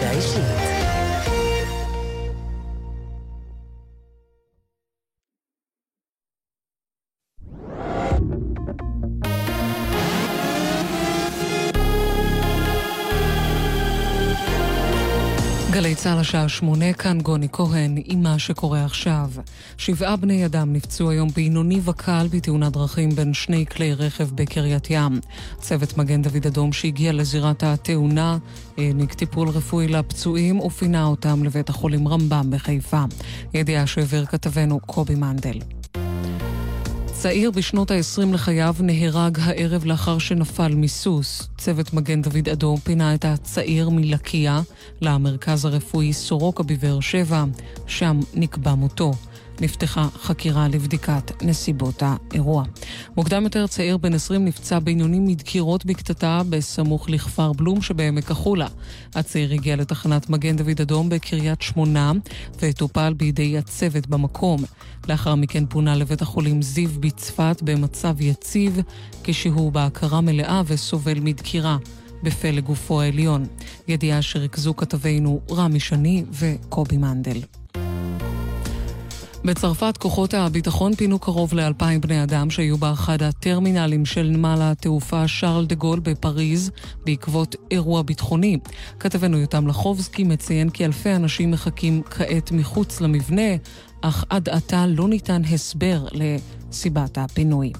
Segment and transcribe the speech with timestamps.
[0.00, 0.79] פגישה אישית.
[15.80, 19.30] גלי צה"ל השעה שמונה, כאן גוני כהן עם מה שקורה עכשיו.
[19.78, 25.20] שבעה בני אדם נפצעו היום בינוני וקל בתאונת דרכים בין שני כלי רכב בקריית ים.
[25.60, 28.38] צוות מגן דוד אדום שהגיע לזירת התאונה
[28.78, 33.02] העניק טיפול רפואי לפצועים ופינה אותם לבית החולים רמב"ם בחיפה.
[33.54, 35.79] ידיעה שהעביר כתבנו קובי מנדל.
[37.22, 41.48] צעיר בשנות ה-20 לחייו נהרג הערב לאחר שנפל מסוס.
[41.58, 44.60] צוות מגן דוד אדום פינה את הצעיר מלקיה
[45.00, 47.44] למרכז הרפואי סורוקה בבאר שבע,
[47.86, 49.12] שם נקבע מותו.
[49.60, 52.64] נפתחה חקירה לבדיקת נסיבות האירוע.
[53.16, 58.66] מוקדם יותר צעיר בן 20 נפצע בינוני מדקירות בקטטה בסמוך לכפר בלום שבעמק החולה.
[59.14, 62.12] הצעיר הגיע לתחנת מגן דוד אדום בקריית שמונה
[62.62, 64.64] וטופל בידי הצוות במקום.
[65.08, 68.80] לאחר מכן פונה לבית החולים זיו בצפת במצב יציב,
[69.24, 71.76] כשהוא בהכרה מלאה וסובל מדקירה.
[72.22, 73.46] בפה לגופו העליון.
[73.88, 77.59] ידיעה שריכזו כתבינו רמי שני וקובי מנדל.
[79.44, 85.66] בצרפת כוחות הביטחון פינו קרוב לאלפיים בני אדם שהיו באחד הטרמינלים של נמל התעופה שרל
[85.66, 86.70] דה גול בפריז
[87.04, 88.58] בעקבות אירוע ביטחוני.
[89.00, 93.56] כתבנו יותם לחובסקי מציין כי אלפי אנשים מחכים כעת מחוץ למבנה,
[94.00, 97.72] אך עד עתה לא ניתן הסבר לסיבת הפינוי.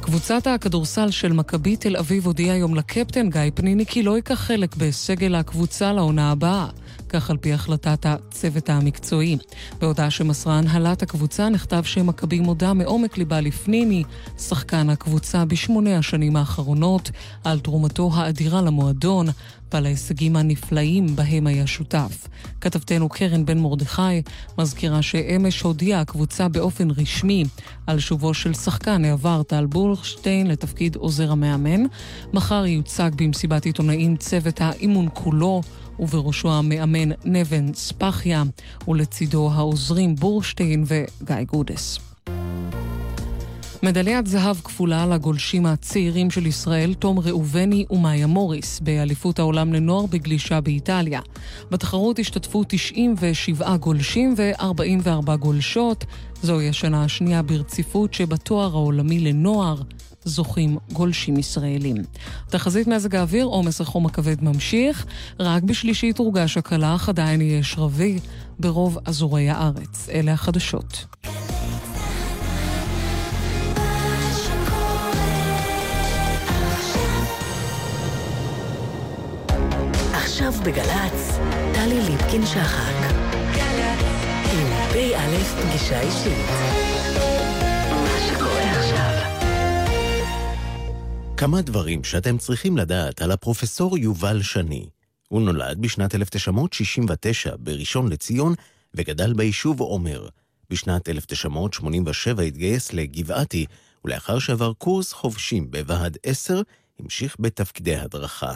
[0.00, 4.76] קבוצת הכדורסל של מכבי תל אביב הודיעה היום לקפטן גיא פניני כי לא ייקח חלק
[4.76, 6.66] בסגל הקבוצה לעונה הבאה.
[7.10, 9.36] כך על פי החלטת הצוות המקצועי.
[9.80, 14.04] בהודעה שמסרה הנהלת הקבוצה נכתב שמכבי מודה מעומק ליבה לפניני,
[14.38, 17.10] שחקן הקבוצה בשמונה השנים האחרונות,
[17.44, 19.26] על תרומתו האדירה למועדון
[19.72, 22.28] ועל ההישגים הנפלאים בהם היה שותף.
[22.60, 24.22] כתבתנו קרן בן מרדכי
[24.58, 27.44] מזכירה שאמש הודיעה הקבוצה באופן רשמי
[27.86, 31.82] על שובו של שחקן העבר טל בולכשטיין לתפקיד עוזר המאמן.
[32.32, 35.62] מחר יוצג במסיבת עיתונאים צוות האימון כולו.
[36.00, 38.42] ובראשו המאמן נבן ספחיה,
[38.88, 41.98] ולצידו העוזרים בורשטיין וגיא גודס.
[43.82, 50.60] מדליית זהב כפולה לגולשים הצעירים של ישראל, תום ראובני ומאיה מוריס, באליפות העולם לנוער בגלישה
[50.60, 51.20] באיטליה.
[51.70, 56.04] בתחרות השתתפו 97 גולשים ו-44 גולשות.
[56.42, 59.76] זוהי השנה השנייה ברציפות שבתואר העולמי לנוער
[60.24, 61.96] זוכים גולשים ישראלים.
[62.48, 65.06] תחזית מזג האוויר, עומס החום הכבד ממשיך,
[65.40, 68.18] רק בשלישית הורגש הקלה, אך עדיין יהיה שרבי
[68.58, 70.08] ברוב אזורי הארץ.
[70.12, 71.04] אלה החדשות.
[80.12, 81.38] עכשיו בגל"צ,
[81.74, 83.14] טלי ליפקין-שחק.
[84.52, 86.89] עם פ"א פגישה אישית.
[91.40, 94.86] כמה דברים שאתם צריכים לדעת על הפרופסור יובל שני.
[95.28, 98.54] הוא נולד בשנת 1969 בראשון לציון
[98.94, 100.28] וגדל ביישוב עומר.
[100.70, 103.66] בשנת 1987 התגייס לגבעתי,
[104.04, 106.62] ולאחר שעבר קורס חובשים בוועד 10,
[106.98, 108.54] המשיך בתפקידי הדרכה.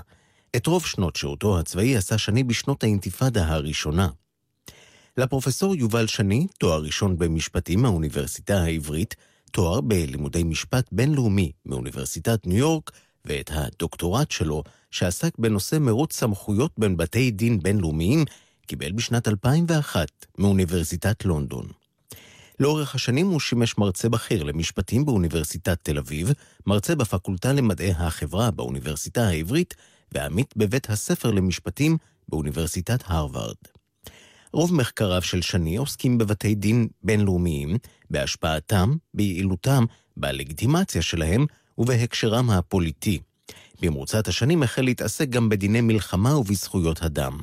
[0.57, 4.09] את רוב שנות שירותו הצבאי עשה שני בשנות האינתיפאדה הראשונה.
[5.17, 9.15] לפרופסור יובל שני, תואר ראשון במשפטים מהאוניברסיטה העברית,
[9.55, 12.91] תואר בלימודי משפט בינלאומי מאוניברסיטת ניו יורק,
[13.25, 18.25] ואת הדוקטורט שלו, שעסק בנושא מרוץ סמכויות בין בתי דין בינלאומיים,
[18.67, 20.07] קיבל בשנת 2001
[20.39, 21.67] מאוניברסיטת לונדון.
[22.61, 26.31] לאורך השנים הוא שימש מרצה בכיר למשפטים באוניברסיטת תל אביב,
[26.67, 29.75] מרצה בפקולטה למדעי החברה באוניברסיטה העברית,
[30.13, 31.97] ועמית בבית הספר למשפטים
[32.29, 33.74] באוניברסיטת הרווארד.
[34.55, 37.77] רוב מחקריו של שני עוסקים בבתי דין בינלאומיים,
[38.11, 39.85] בהשפעתם, ביעילותם,
[40.17, 41.47] בלגיטימציה שלהם
[41.79, 43.19] ובהקשרם הפוליטי.
[43.83, 47.39] במרוצת השנים החל להתעסק גם בדיני מלחמה ובזכויות אדם.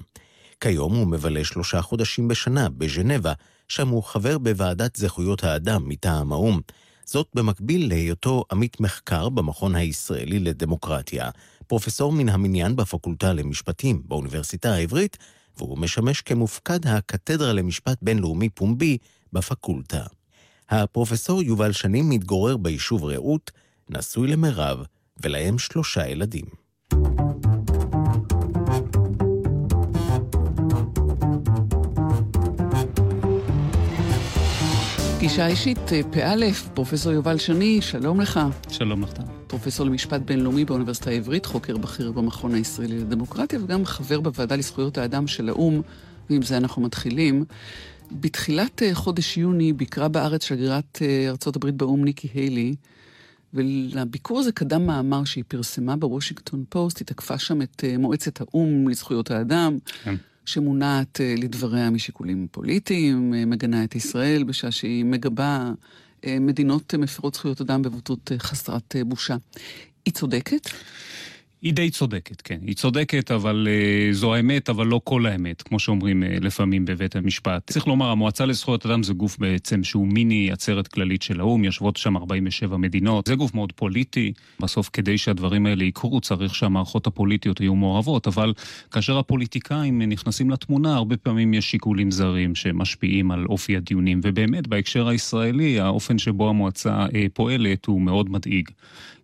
[0.59, 3.33] כיום הוא מבלה שלושה חודשים בשנה בז'נבה,
[3.67, 6.59] שם הוא חבר בוועדת זכויות האדם מטעם האו"ם.
[7.05, 11.29] זאת במקביל להיותו עמית מחקר במכון הישראלי לדמוקרטיה,
[11.67, 15.17] פרופסור מן המניין בפקולטה למשפטים באוניברסיטה העברית,
[15.61, 18.97] והוא משמש כמופקד הקתדרה למשפט בינלאומי פומבי
[19.33, 20.03] בפקולטה.
[20.69, 23.51] הפרופסור יובל שנים מתגורר ביישוב רעות,
[23.89, 24.85] נשוי למירב,
[25.23, 26.45] ולהם שלושה ילדים.
[35.17, 35.79] פגישה אישית,
[36.11, 38.39] פא', פרופסור יובל שני, שלום לך.
[38.69, 39.40] שלום לך.
[39.51, 45.27] פרופסור למשפט בינלאומי באוניברסיטה העברית, חוקר בכיר במכון הישראלי לדמוקרטיה, וגם חבר בוועדה לזכויות האדם
[45.27, 45.81] של האו"ם,
[46.29, 47.45] ועם זה אנחנו מתחילים.
[48.11, 52.75] בתחילת אה, חודש יוני ביקרה בארץ שגרירת אה, ארה"ב באו"ם ניקי היילי,
[53.53, 58.87] ולביקור הזה קדם מאמר שהיא פרסמה בוושינגטון פוסט, היא תקפה שם את אה, מועצת האו"ם
[58.87, 60.15] לזכויות האדם, כן.
[60.45, 65.71] שמונעת לדבריה משיקולים פוליטיים, מגנה את ישראל בשעה שהיא מגבה
[66.27, 69.35] מדינות מפרות זכויות אדם בבוטות חסרת בושה.
[70.05, 70.69] היא צודקת?
[71.61, 72.59] היא די צודקת, כן.
[72.67, 77.15] היא צודקת, אבל uh, זו האמת, אבל לא כל האמת, כמו שאומרים uh, לפעמים בבית
[77.15, 77.71] המשפט.
[77.71, 81.97] צריך לומר, המועצה לזכויות אדם זה גוף בעצם שהוא מיני עצרת כללית של האו"ם, יושבות
[81.97, 83.27] שם 47 מדינות.
[83.27, 84.33] זה גוף מאוד פוליטי.
[84.59, 88.53] בסוף, כדי שהדברים האלה יקרו, צריך שהמערכות הפוליטיות יהיו מעורבות, אבל
[88.91, 94.19] כאשר הפוליטיקאים נכנסים לתמונה, הרבה פעמים יש שיקולים זרים שמשפיעים על אופי הדיונים.
[94.23, 98.69] ובאמת, בהקשר הישראלי, האופן שבו המועצה uh, פועלת הוא מאוד מדאיג.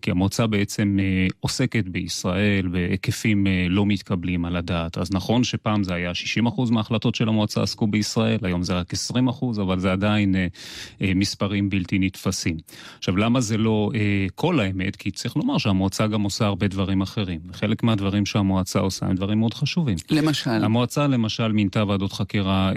[0.01, 2.26] כי המועצה בעצם אה, עוסקת בישראל
[2.71, 4.97] בהיקפים אה, לא מתקבלים על הדעת.
[4.97, 6.12] אז נכון שפעם זה היה
[6.45, 10.47] 60% מההחלטות של המועצה עסקו בישראל, היום זה רק 20%, אבל זה עדיין אה,
[11.15, 12.57] מספרים בלתי נתפסים.
[12.97, 13.91] עכשיו, למה זה לא
[14.35, 14.95] כל האמת?
[14.95, 17.39] כי צריך לומר שהמועצה גם עושה הרבה דברים אחרים.
[17.50, 19.97] וחלק מהדברים שהמועצה עושה הם דברים מאוד חשובים.
[20.12, 20.50] למשל?
[20.50, 22.71] המועצה למשל מינתה ועדות חקירה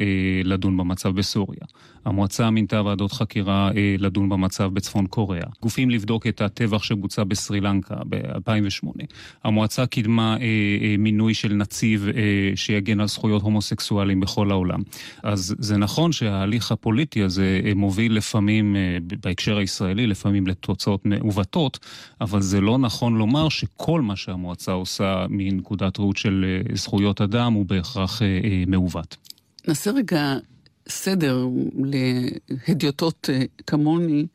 [0.45, 1.61] לדון במצב בסוריה.
[2.05, 5.47] המועצה מינתה ועדות חקירה לדון במצב בצפון קוריאה.
[5.63, 9.05] גופים לבדוק את הטבח שבוצע המועצה בסרי לנקה ב-2008.
[9.45, 12.13] המועצה קידמה אה, אה, מינוי של נציב אה,
[12.55, 14.81] שיגן על זכויות הומוסקסואלים בכל העולם.
[15.23, 21.79] אז זה נכון שההליך הפוליטי הזה אה, מוביל לפעמים, אה, בהקשר הישראלי, לפעמים לתוצאות מעוותות,
[22.21, 27.53] אבל זה לא נכון לומר שכל מה שהמועצה עושה מנקודת ראות של אה, זכויות אדם
[27.53, 29.17] הוא בהכרח אה, אה, מעוות.
[29.69, 30.37] נעשה רגע
[30.89, 31.47] סדר
[32.69, 34.27] להדיוטות אה, כמוני.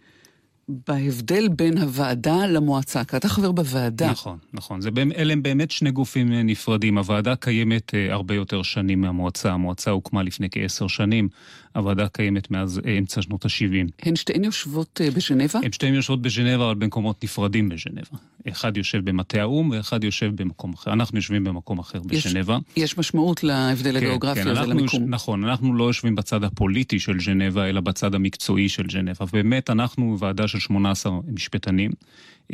[0.68, 4.12] בהבדל בין הוועדה למועצה, כי אתה חבר בוועדה.
[4.12, 4.82] נכון, נכון.
[4.82, 6.98] זה, אלה הם באמת שני גופים אה, נפרדים.
[6.98, 9.52] הוועדה קיימת uh, הרבה יותר שנים מהמועצה.
[9.54, 11.30] המועצה הוקמה לפני כעשר שנים.
[11.75, 13.92] הוועדה קיימת מאז uh, אמצע שנות ה-70.
[14.04, 15.60] הן שתיהן יושבות uh, בז'נבה?
[15.63, 18.18] הן שתיהן יושבות בז'נבה, אבל במקומות נפרדים בז'נבה.
[18.50, 20.94] אחד יושב במטה האו"ם ואחד יושב במקום אחר.
[20.94, 22.57] אנחנו יושבים במקום אחר בז'נבה.
[22.75, 25.04] יש, יש משמעות להבדל כן, הגיאוגרפי כן, הזה למיקום.
[25.04, 29.25] יש, נכון, אנחנו לא יושבים בצד הפוליטי של ז'נבה, אלא בצד המקצועי של ז'נבה.
[29.33, 31.92] באמת, אנחנו ועדה של 18 משפטנים.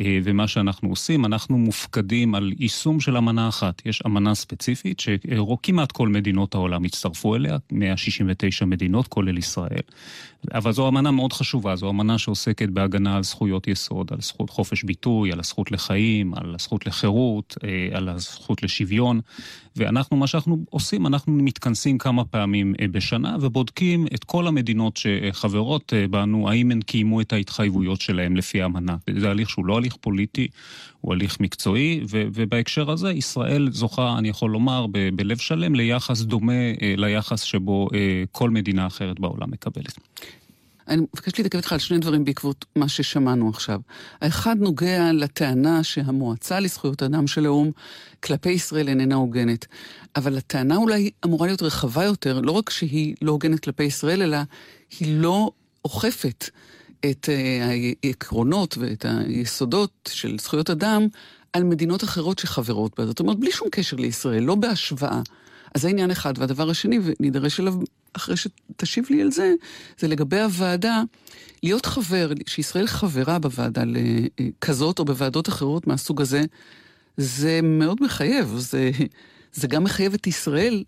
[0.00, 3.82] אה, ומה שאנחנו עושים, אנחנו מופקדים על יישום של אמנה אחת.
[3.86, 9.82] יש אמנה ספציפית שכמעט כל מדינות העולם הצטרפו אליה, 169 מדינות, כולל ישראל.
[10.54, 14.84] אבל זו אמנה מאוד חשובה, זו אמנה שעוסקת בהגנה על זכויות יסוד, על זכות חופש
[14.84, 19.20] ביטוי, על הזכות לחיים, על הזכות לחירות, אה, על הזכות לשוויון.
[19.76, 25.92] ואנחנו, מה שאנחנו עושים, אנחנו מתכנסים כמה פעמים אה, בשנה ובודקים את כל המדינות שחברות
[26.10, 28.96] בנו, האם הן קיימו את ההתחייבויות שלהן לפי האמנה.
[29.18, 30.48] זה הליך שהוא לא הליך פוליטי,
[31.00, 36.20] הוא הליך מקצועי, ו- ובהקשר הזה ישראל זוכה, אני יכול לומר, ב- בלב שלם ליחס
[36.20, 39.98] דומה אה, ליחס שבו אה, כל מדינה אחרת בעולם מקבלת.
[40.88, 43.80] אני מבקשת להתעכב איתך על שני דברים בעקבות מה ששמענו עכשיו.
[44.20, 47.70] האחד נוגע לטענה שהמועצה לזכויות אדם של האו"ם
[48.20, 49.66] כלפי ישראל איננה הוגנת.
[50.16, 54.38] אבל הטענה אולי אמורה להיות רחבה יותר, לא רק שהיא לא הוגנת כלפי ישראל, אלא
[55.00, 55.50] היא לא
[55.84, 56.50] אוכפת
[57.10, 57.68] את אה,
[58.04, 61.06] העקרונות ואת היסודות של זכויות אדם
[61.52, 63.06] על מדינות אחרות שחברות בה.
[63.06, 65.20] זאת אומרת, בלי שום קשר לישראל, לא בהשוואה.
[65.74, 66.38] אז זה עניין אחד.
[66.38, 67.74] והדבר השני, ונידרש אליו
[68.12, 69.54] אחרי שתשיב לי על זה,
[69.98, 71.02] זה לגבי הוועדה,
[71.62, 73.82] להיות חבר, שישראל חברה בוועדה
[74.60, 76.42] כזאת או בוועדות אחרות מהסוג הזה,
[77.16, 78.54] זה מאוד מחייב.
[78.56, 78.90] זה,
[79.52, 80.84] זה גם מחייב את ישראל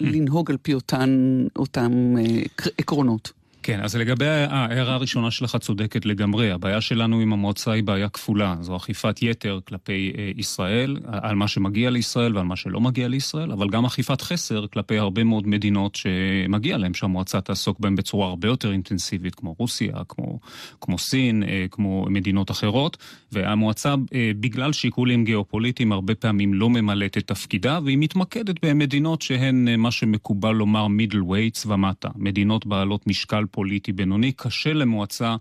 [0.00, 2.42] לנהוג על פי אותן, אותם אה,
[2.78, 3.32] עקרונות.
[3.66, 6.50] כן, אז לגבי ההערה הראשונה שלך צודקת לגמרי.
[6.50, 8.56] הבעיה שלנו עם המועצה היא בעיה כפולה.
[8.60, 13.52] זו אכיפת יתר כלפי אה, ישראל, על מה שמגיע לישראל ועל מה שלא מגיע לישראל,
[13.52, 18.48] אבל גם אכיפת חסר כלפי הרבה מאוד מדינות שמגיע להם שהמועצה תעסוק בהן בצורה הרבה
[18.48, 20.40] יותר אינטנסיבית, כמו רוסיה, כמו,
[20.80, 22.96] כמו סין, אה, כמו מדינות אחרות.
[23.32, 29.68] והמועצה, אה, בגלל שיקולים גיאופוליטיים, הרבה פעמים לא ממלאת את תפקידה, והיא מתמקדת במדינות שהן
[29.78, 32.08] מה שמקובל לומר middleweights ומטה.
[32.16, 34.32] מדינות בעלות משקל פוליטי בינוני.
[34.32, 35.36] קשה למועצה,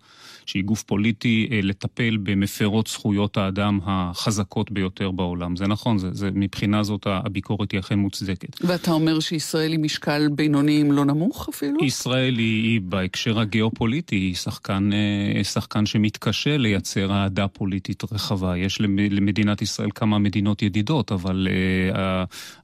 [0.45, 5.55] שהיא גוף פוליטי, אה, לטפל במפרות זכויות האדם החזקות ביותר בעולם.
[5.55, 8.61] זה נכון, זה, זה, מבחינה זאת הביקורת היא אכן מוצדקת.
[8.61, 11.83] ואתה אומר שישראל היא משקל בינוני אם לא נמוך אפילו?
[11.83, 18.57] ישראל היא, היא בהקשר הגיאופוליטי, היא שחקן, אה, שחקן שמתקשה לייצר אהדה פוליטית רחבה.
[18.57, 21.97] יש למדינת ישראל כמה מדינות ידידות, אבל uh,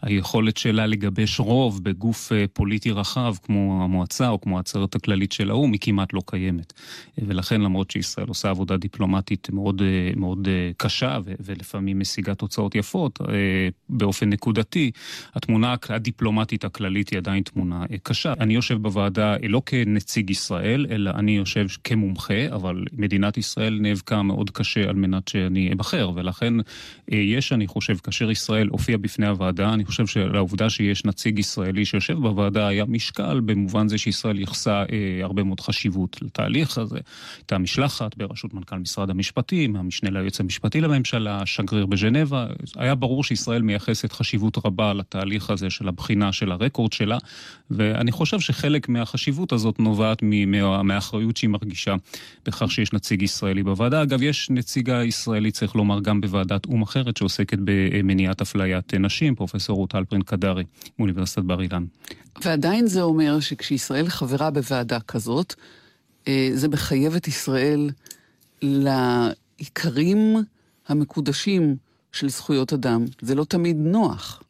[0.01, 5.49] היכולת שלה לגבש רוב בגוף פוליטי רחב, כמו המועצה או כמו העצרת הכללית של של
[5.49, 6.73] האו"ם היא כמעט לא קיימת.
[7.17, 9.81] ולכן למרות שישראל עושה עבודה דיפלומטית מאוד,
[10.15, 13.19] מאוד קשה ולפעמים משיגה תוצאות יפות,
[13.89, 14.91] באופן נקודתי,
[15.35, 18.33] התמונה הדיפלומטית הכללית היא עדיין תמונה קשה.
[18.39, 24.49] אני יושב בוועדה לא כנציג ישראל, אלא אני יושב כמומחה, אבל מדינת ישראל נאבקה מאוד
[24.49, 26.53] קשה על מנת שאני אבחר, ולכן
[27.07, 32.13] יש, אני חושב, כאשר ישראל הופיע בפני הוועדה, אני חושב שלעובדה שיש נציג ישראלי שיושב
[32.13, 36.99] בוועדה היה משקל במובן זה שישראל ייחסה אה, הרבה מאוד חשיבות לתהליך הזה.
[37.37, 42.47] הייתה משלחת בראשות מנכ"ל משרד המשפטים, המשנה ליועץ המשפטי לממשלה, שגריר בז'נבה.
[42.75, 47.17] היה ברור שישראל מייחסת חשיבות רבה לתהליך הזה של הבחינה של הרקורד שלה,
[47.71, 51.95] ואני חושב שחלק מהחשיבות הזאת נובעת מה, מהאחריות שהיא מרגישה
[52.45, 54.03] בכך שיש נציג ישראלי בוועדה.
[54.03, 59.77] אגב, יש נציגה ישראלית, צריך לומר, גם בוועדת או"ם אחרת שעוסקת במניעת אפליית נשים, פרופסור
[59.77, 60.63] רות אלפרין קדרי,
[60.99, 61.85] מאוניברסיטת בר אילן.
[62.43, 65.55] ועדיין זה אומר שכשישראל חברה בוועדה כזאת,
[66.27, 67.89] אה, זה מחייב את ישראל
[68.61, 70.35] לעיקרים
[70.87, 71.75] המקודשים
[72.11, 73.05] של זכויות אדם.
[73.21, 74.43] זה לא תמיד נוח.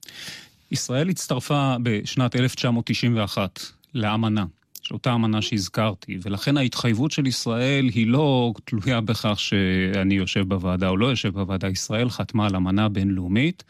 [0.71, 3.59] ישראל הצטרפה בשנת 1991
[3.93, 4.45] לאמנה.
[4.91, 10.97] אותה אמנה שהזכרתי, ולכן ההתחייבות של ישראל היא לא תלויה בכך שאני יושב בוועדה או
[10.97, 11.67] לא יושב בוועדה.
[11.67, 13.63] ישראל חתמה על אמנה בינלאומית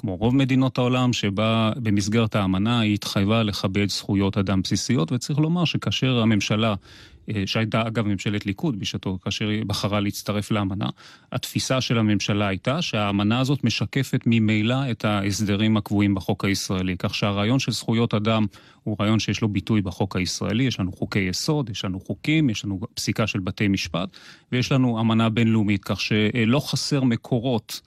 [0.00, 5.64] כמו רוב מדינות העולם, שבה במסגרת האמנה היא התחייבה לכבד זכויות אדם בסיסיות, וצריך לומר
[5.64, 6.74] שכאשר הממשלה,
[7.30, 10.88] אה, שהייתה אגב ממשלת ליכוד בשעתו, כאשר היא בחרה להצטרף לאמנה,
[11.32, 17.58] התפיסה של הממשלה הייתה שהאמנה הזאת משקפת ממילא את ההסדרים הקבועים בחוק הישראלי, כך שהרעיון
[17.58, 18.46] של זכויות אדם
[18.84, 22.64] הוא רעיון שיש לו ביטוי בחוק הישראלי, יש לנו חוקי יסוד, יש לנו חוקים, יש
[22.64, 24.08] לנו פסיקה של בתי משפט,
[24.52, 27.80] ויש לנו אמנה בינלאומית, כך שלא חסר מקורות.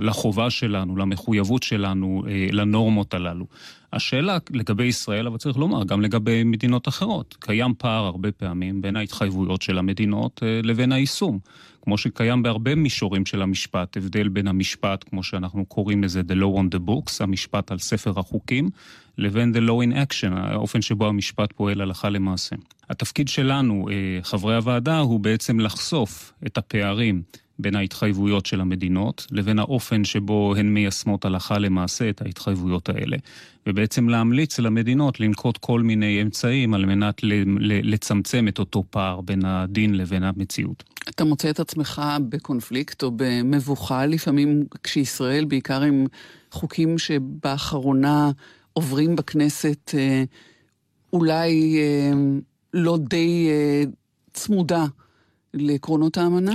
[0.00, 3.46] לחובה שלנו, למחויבות שלנו, אה, לנורמות הללו.
[3.92, 7.36] השאלה לגבי ישראל, אבל צריך לומר, גם לגבי מדינות אחרות.
[7.40, 11.38] קיים פער הרבה פעמים בין ההתחייבויות של המדינות אה, לבין היישום.
[11.82, 16.58] כמו שקיים בהרבה מישורים של המשפט, הבדל בין המשפט, כמו שאנחנו קוראים לזה, the law
[16.58, 18.70] on the books, המשפט על ספר החוקים,
[19.18, 22.56] לבין the law in action, האופן שבו המשפט פועל הלכה למעשה.
[22.90, 27.22] התפקיד שלנו, אה, חברי הוועדה, הוא בעצם לחשוף את הפערים
[27.58, 33.16] בין ההתחייבויות של המדינות לבין האופן שבו הן מיישמות הלכה למעשה את ההתחייבויות האלה.
[33.66, 37.20] ובעצם להמליץ למדינות לנקוט כל מיני אמצעים על מנת
[37.60, 40.84] לצמצם את אותו פער בין הדין לבין המציאות.
[41.08, 46.06] אתה מוצא את עצמך בקונפליקט או במבוכה לפעמים כשישראל, בעיקר עם
[46.50, 48.30] חוקים שבאחרונה
[48.72, 50.24] עוברים בכנסת אה,
[51.12, 52.12] אולי אה,
[52.74, 53.82] לא די אה,
[54.32, 54.84] צמודה
[55.54, 56.52] לעקרונות האמנה?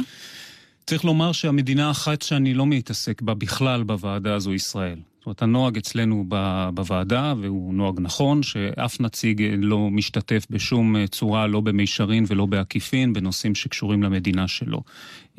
[0.85, 5.00] צריך לומר שהמדינה האחת שאני לא מתעסק בה בכלל בוועדה הזו ישראל.
[5.21, 6.25] זאת אומרת, הנוהג אצלנו
[6.73, 13.55] בוועדה, והוא נוהג נכון, שאף נציג לא משתתף בשום צורה, לא במישרין ולא בעקיפין, בנושאים
[13.55, 14.81] שקשורים למדינה שלו.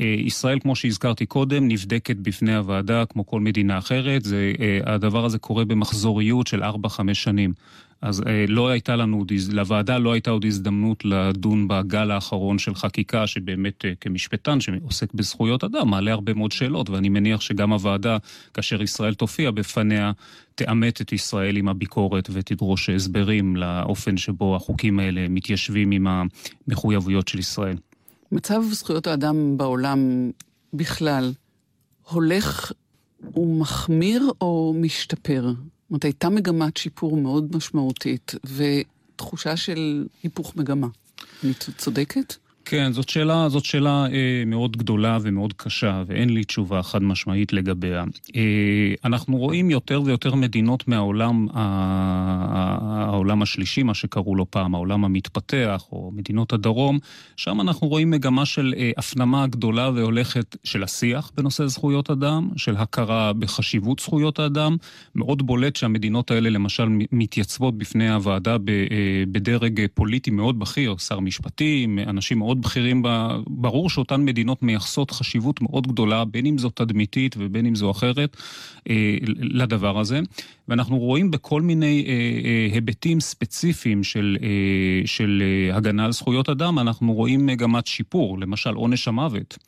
[0.01, 4.25] אה, ישראל, כמו שהזכרתי קודם, נבדקת בפני הוועדה כמו כל מדינה אחרת.
[4.25, 7.53] זה, אה, הדבר הזה קורה במחזוריות של 4-5 שנים.
[8.03, 13.27] אז אה, לא הייתה לנו, לוועדה לא הייתה עוד הזדמנות לדון בגל האחרון של חקיקה,
[13.27, 18.17] שבאמת אה, כמשפטן שעוסק בזכויות אדם, מעלה הרבה מאוד שאלות, ואני מניח שגם הוועדה,
[18.55, 20.13] כאשר ישראל תופיע בפניה,
[20.55, 27.39] תאמת את ישראל עם הביקורת ותדרוש הסברים לאופן שבו החוקים האלה מתיישבים עם המחויבויות של
[27.39, 27.77] ישראל.
[28.33, 30.31] מצב זכויות האדם בעולם
[30.73, 31.33] בכלל
[32.11, 32.73] הולך
[33.37, 35.53] ומחמיר או משתפר?
[35.93, 40.87] אומרת, הייתה מגמת שיפור מאוד משמעותית, ותחושה של היפוך מגמה.
[41.45, 42.35] אני צודקת?
[42.65, 47.53] כן, זאת שאלה, זאת שאלה אה, מאוד גדולה ומאוד קשה, ואין לי תשובה חד משמעית
[47.53, 48.05] לגביה.
[48.37, 55.85] אה, אנחנו רואים יותר ויותר מדינות מהעולם העולם השלישי, מה שקראו לו פעם, העולם המתפתח,
[55.93, 56.99] או מדינות הדרום,
[57.37, 62.77] שם אנחנו רואים מגמה של אה, הפנמה גדולה והולכת של השיח בנושא זכויות אדם, של
[62.77, 64.77] הכרה בחשיבות זכויות האדם.
[65.15, 68.57] מאוד בולט שהמדינות האלה למשל מתייצבות בפני הוועדה אה,
[69.33, 72.52] בדרג פוליטי מאוד בכיר, שר משפטים, אנשים מאוד...
[72.53, 77.67] מאוד בכירים בה, ברור שאותן מדינות מייחסות חשיבות מאוד גדולה, בין אם זו תדמיתית ובין
[77.67, 78.37] אם זו אחרת,
[78.91, 80.21] אה, לדבר הזה.
[80.69, 86.49] ואנחנו רואים בכל מיני אה, אה, היבטים ספציפיים של, אה, של אה, הגנה על זכויות
[86.49, 89.59] אדם, אנחנו רואים מגמת שיפור, למשל עונש המוות.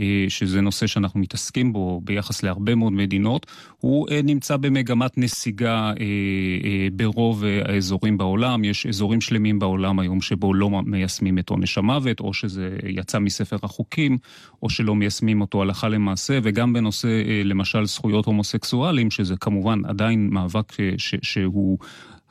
[0.00, 3.46] אה, שזה נושא שאנחנו מתעסקים בו ביחס להרבה מאוד מדינות,
[3.78, 8.64] הוא אה, נמצא במגמת נסיגה אה, ברוב האזורים בעולם.
[8.64, 13.56] יש אזורים שלמים בעולם היום שבו לא מיישמים את עונש המוות, או שזה יצא מספר
[13.62, 14.18] החוקים,
[14.62, 20.72] או שלא מיישמים אותו הלכה למעשה, וגם בנושא, למשל, זכויות הומוסקסואלים, שזה כמובן עדיין מאבק
[20.98, 21.78] ש- שהוא...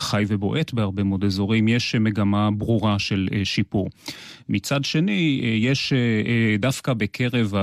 [0.01, 3.89] חי ובועט בהרבה מאוד אזורים, יש מגמה ברורה של שיפור.
[4.49, 5.93] מצד שני, יש
[6.59, 7.53] דווקא בקרב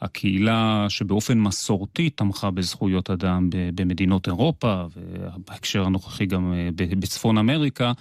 [0.00, 7.92] הקהילה שבאופן מסורתי תמכה בזכויות אדם במדינות אירופה, ובהקשר הנוכחי גם בצפון אמריקה,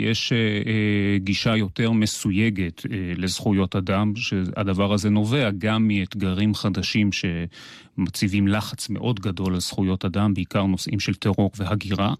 [0.00, 0.32] יש
[1.16, 2.82] גישה יותר מסויגת
[3.16, 10.34] לזכויות אדם, שהדבר הזה נובע גם מאתגרים חדשים שמציבים לחץ מאוד גדול על זכויות אדם,
[10.34, 12.14] בעיקר נושאים של טרור והגירה,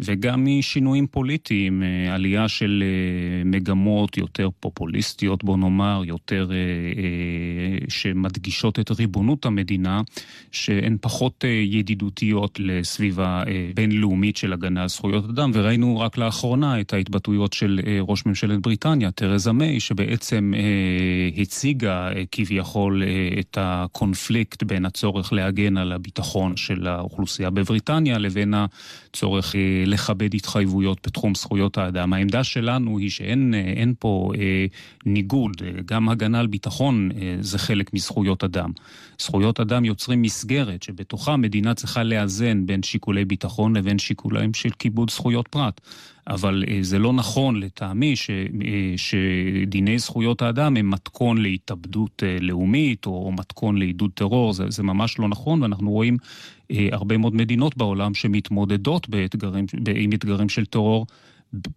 [0.00, 2.84] וגם משינויים פוליטיים, עלייה של
[3.44, 6.50] מגמות יותר פופוליסטיות, בוא נאמר, יותר
[7.88, 10.02] שמדגישות את ריבונות המדינה,
[10.52, 13.42] שהן פחות ידידותיות לסביבה
[13.74, 19.10] בינלאומית של הגנה על זכויות אדם, וראינו רק לאחרונה את ההתבטאויות של ראש ממשלת בריטניה,
[19.10, 20.52] תרזה מיי, שבעצם
[21.36, 23.02] הציגה כביכול
[23.40, 29.54] את הקונפליקט בין הצורך להגן על הביטחון של האוכלוסייה בבריטניה לבין הצורך
[29.86, 32.12] לכבד התחייבויות בתחום זכויות האדם.
[32.12, 34.66] העמדה שלנו היא שאין פה אה,
[35.06, 38.70] ניגוד, גם הגנה על ביטחון אה, זה חלק מזכויות אדם.
[39.18, 45.10] זכויות אדם יוצרים מסגרת שבתוכה מדינה צריכה לאזן בין שיקולי ביטחון לבין שיקולים של כיבוד
[45.10, 45.80] זכויות פרט.
[46.30, 52.36] אבל אה, זה לא נכון לטעמי ש, אה, שדיני זכויות האדם הם מתכון להתאבדות אה,
[52.40, 56.16] לאומית או מתכון לעידוד טרור, זה, זה ממש לא נכון, ואנחנו רואים
[56.92, 61.06] הרבה מאוד מדינות בעולם שמתמודדות באתגרים, עם אתגרים של טרור.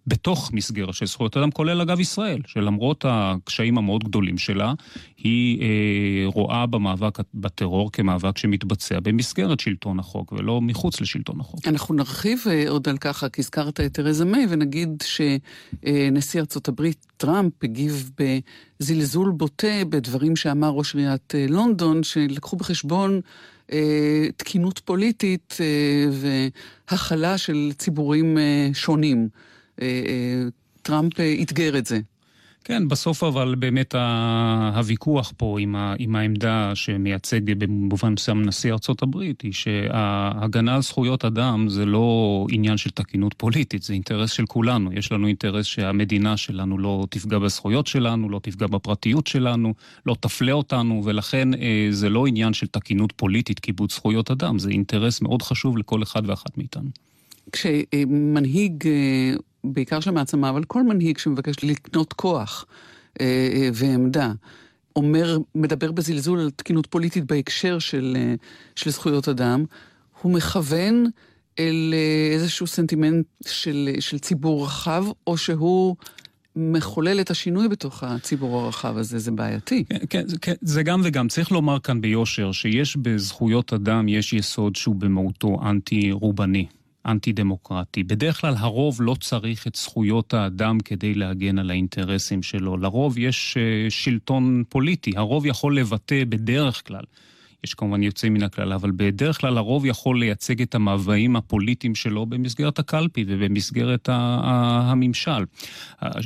[0.08, 4.74] בתוך מסגרת של זכויות אדם, כולל אגב ישראל, שלמרות הקשיים המאוד גדולים שלה,
[5.18, 5.68] היא אה,
[6.26, 11.68] רואה במאבק בטרור כמאבק שמתבצע במסגרת שלטון החוק, ולא מחוץ לשלטון החוק.
[11.68, 16.68] אנחנו נרחיב אה, עוד על ככה, כי הזכרת את תרזה מיי, ונגיד שנשיא אה, ארצות
[16.68, 18.12] הברית טראמפ הגיב
[18.80, 23.22] בזלזול בוטה בדברים שאמר ראש עיריית אה, לונדון, שלקחו בחשבון
[23.72, 28.38] אה, תקינות פוליטית אה, והכלה של ציבורים
[28.74, 29.30] שונים.
[29.82, 30.44] אה, אה,
[30.82, 32.00] טראמפ אה, אתגר את זה.
[32.66, 33.96] כן, בסוף אבל באמת
[34.74, 40.82] הוויכוח פה עם, ה, עם העמדה שמייצג במובן מסוים נשיא ארצות הברית, היא שההגנה על
[40.82, 44.94] זכויות אדם זה לא עניין של תקינות פוליטית, זה אינטרס של כולנו.
[44.94, 49.74] יש לנו אינטרס שהמדינה שלנו לא תפגע בזכויות שלנו, לא תפגע בפרטיות שלנו,
[50.06, 51.50] לא תפלה אותנו, ולכן
[51.92, 56.30] זה לא עניין של תקינות פוליטית, כיבוד זכויות אדם, זה אינטרס מאוד חשוב לכל אחד
[56.30, 56.90] ואחת מאיתנו.
[57.52, 58.84] כשמנהיג
[59.64, 62.66] בעיקר של מעצמה, אבל כל מנהיג שמבקש לקנות כוח
[63.22, 64.32] אה, אה, ועמדה,
[64.96, 68.34] אומר, מדבר בזלזול על תקינות פוליטית בהקשר של, אה,
[68.76, 69.66] של זכויות אדם,
[70.22, 71.06] הוא מכוון
[71.60, 75.96] אל אה, איזשהו סנטימנט של, של ציבור רחב, או שהוא
[76.56, 79.84] מחולל את השינוי בתוך הציבור הרחב הזה, זה בעייתי.
[79.90, 81.28] כן, כן, כן, זה גם וגם.
[81.28, 86.66] צריך לומר כאן ביושר שיש בזכויות אדם, יש יסוד שהוא במהותו אנטי-רובני.
[87.06, 88.04] אנטי-דמוקרטי.
[88.04, 92.78] בדרך כלל הרוב לא צריך את זכויות האדם כדי להגן על האינטרסים שלו.
[92.78, 97.04] לרוב יש uh, שלטון פוליטי, הרוב יכול לבטא בדרך כלל.
[97.64, 102.26] יש כמובן יוצאים מן הכלל, אבל בדרך כלל הרוב יכול לייצג את המאוויים הפוליטיים שלו
[102.26, 105.46] במסגרת הקלפי ובמסגרת הממשל.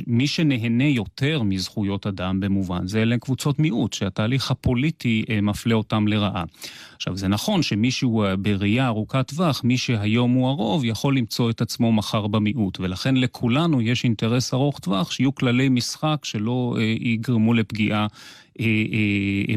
[0.06, 6.08] מי שנהנה יותר מזכויות אדם במובן זה אלה קבוצות מיעוט, שהתהליך הפוליטי אה, מפלה אותם
[6.08, 6.44] לרעה.
[6.96, 11.60] עכשיו, זה נכון שמישהו אה, בראייה ארוכת טווח, מי שהיום הוא הרוב, יכול למצוא את
[11.60, 17.54] עצמו מחר במיעוט, ולכן לכולנו יש אינטרס ארוך טווח שיהיו כללי משחק שלא אה, יגרמו
[17.54, 18.06] לפגיעה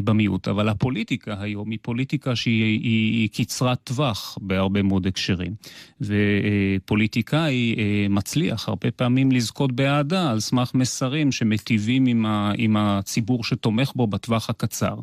[0.04, 0.48] במיעוט.
[0.48, 5.54] אבל הפוליטיקה היום היא פוליטיקה שהיא היא, היא קצרת טווח בהרבה מאוד הקשרים.
[6.00, 13.44] ופוליטיקאי אה, מצליח הרבה פעמים לזכות באהדה על סמך מסרים שמטיבים עם, ה, עם הציבור
[13.44, 14.94] שתומך בו בטווח הקצר.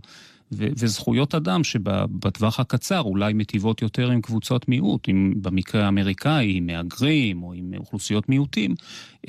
[0.51, 6.67] ו- וזכויות אדם שבטווח הקצר אולי מטיבות יותר עם קבוצות מיעוט, אם במקרה האמריקאי עם
[6.67, 8.75] מהגרים או עם אוכלוסיות מיעוטים,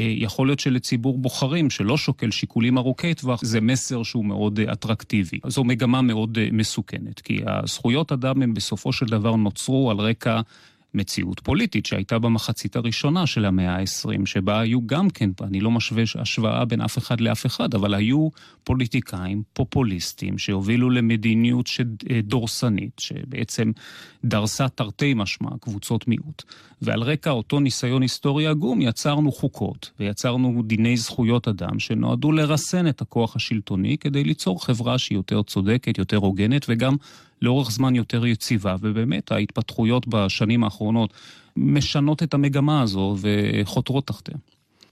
[0.01, 4.73] אה, יכול להיות שלציבור בוחרים שלא שוקל שיקולים ארוכי טווח, זה מסר שהוא מאוד אה,
[4.73, 5.39] אטרקטיבי.
[5.47, 10.41] זו מגמה מאוד אה, מסוכנת, כי הזכויות אדם הם בסופו של דבר נוצרו על רקע
[10.95, 16.03] מציאות פוליטית שהייתה במחצית הראשונה של המאה ה-20, שבה היו גם כן, אני לא משווה
[16.15, 18.29] השוואה בין אף אחד לאף אחד, אבל היו
[18.65, 21.69] פוליטיקאים פופוליסטים שהובילו למדיניות
[22.23, 23.73] דורסנית, שבעצם
[24.25, 26.43] דרסה תרתי משמע קבוצות מיעוט.
[26.83, 33.01] ועל רקע אותו ניסיון היסטורי עגום יצרנו חוקות ויצרנו דיני זכויות אדם שנועדו לרסן את
[33.01, 36.97] הכוח השלטוני כדי ליצור חברה שהיא יותר צודקת, יותר הוגנת וגם
[37.43, 41.13] לאורך זמן יותר יציבה, ובאמת ההתפתחויות בשנים האחרונות
[41.57, 44.35] משנות את המגמה הזו וחותרות תחתיה.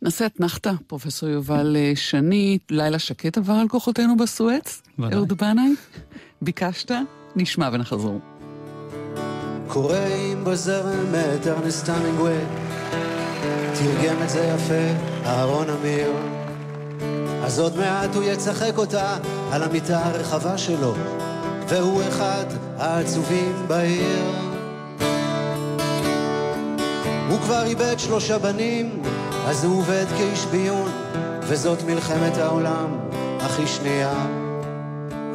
[0.02, 4.82] נעשה אתנחתא, פרופ' יובל אה, שני, לילה שקט עבר על כוחותינו בסואץ?
[5.12, 5.74] אהוד בנאי?
[6.42, 6.90] ביקשת?
[7.36, 8.20] נשמע ונחזור.
[9.68, 12.38] קוראים בזרם את ארנסט המינגווי
[13.74, 16.12] תרגם את זה יפה אהרון אמיר.
[17.44, 19.16] אז עוד מעט הוא יצחק אותה
[19.52, 20.94] על המיטה הרחבה שלו,
[21.68, 22.44] והוא אחד
[22.78, 24.32] העצובים בעיר.
[27.28, 29.02] הוא כבר איבד שלושה בנים,
[29.46, 30.90] אז הוא עובד כאיש ביון,
[31.40, 32.98] וזאת מלחמת העולם
[33.40, 34.26] הכי שנייה.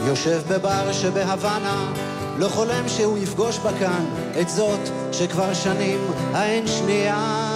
[0.07, 1.93] יושב בבר שבהוואנה,
[2.37, 4.05] לא חולם שהוא יפגוש בה כאן
[4.41, 4.79] את זאת
[5.11, 5.99] שכבר שנים
[6.33, 7.53] האין שנייה.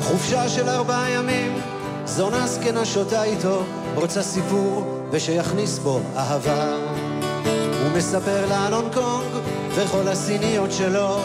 [0.00, 1.60] חופשה של ארבעה ימים,
[2.04, 3.62] זונה זקנה שותה איתו,
[3.94, 6.76] רוצה סיפור ושיכניס בו אהבה.
[7.82, 9.42] הוא מספר הונג קונג
[9.74, 11.18] וכל הסיניות שלו,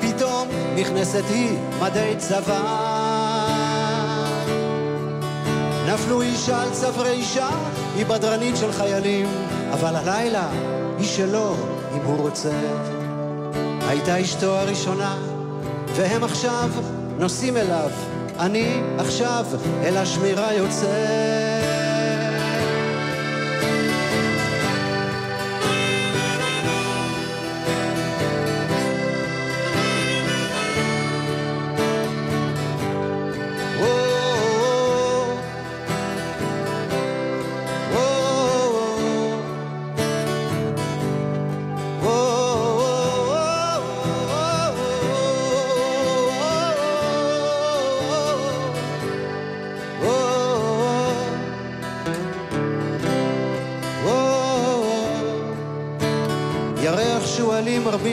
[0.00, 2.88] פתאום נכנסת היא מדי צבא.
[5.86, 7.48] נפלו אישה על צווארי אישה,
[7.96, 9.26] היא בדרנית של חיילים,
[9.72, 10.48] אבל הלילה
[10.98, 11.54] היא שלו
[11.94, 12.52] אם הוא רוצה.
[13.88, 15.16] הייתה אשתו הראשונה,
[15.94, 16.70] והם עכשיו
[17.18, 17.90] נוסעים אליו,
[18.38, 19.46] אני עכשיו
[19.82, 21.47] אל השמירה יוצא.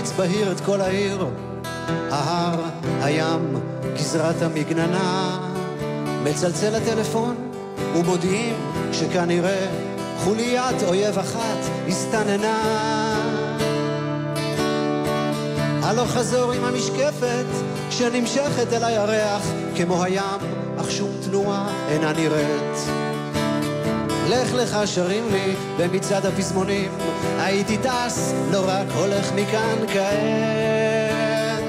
[0.05, 1.25] מרביץ בהיר את כל העיר,
[2.11, 2.59] ההר,
[3.01, 3.55] הים,
[3.95, 5.39] גזרת המגננה.
[6.23, 7.35] מצלצל הטלפון
[7.95, 8.55] ומודיעים
[8.91, 9.67] שכנראה
[10.23, 12.63] חוליית אויב אחת הסתננה.
[15.83, 17.45] הלוך חזור עם המשקפת
[17.89, 19.41] שנמשכת אל הירח
[19.75, 20.39] כמו הים,
[20.77, 22.77] אך שום תנועה אינה נראית.
[24.29, 26.91] לך לך שרים לי במצעד הפזמונים
[27.45, 31.63] הייתי טס, לא רק הולך מכאן כעת.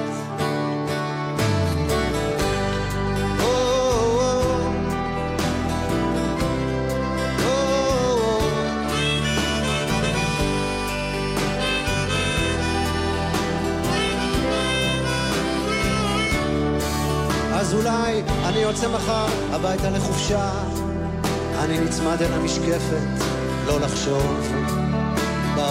[17.53, 20.51] אז אולי אני יוצא מחר הביתה לחופשה.
[21.59, 23.23] אני נצמד אל המשקפת,
[23.67, 24.86] לא לחשוב.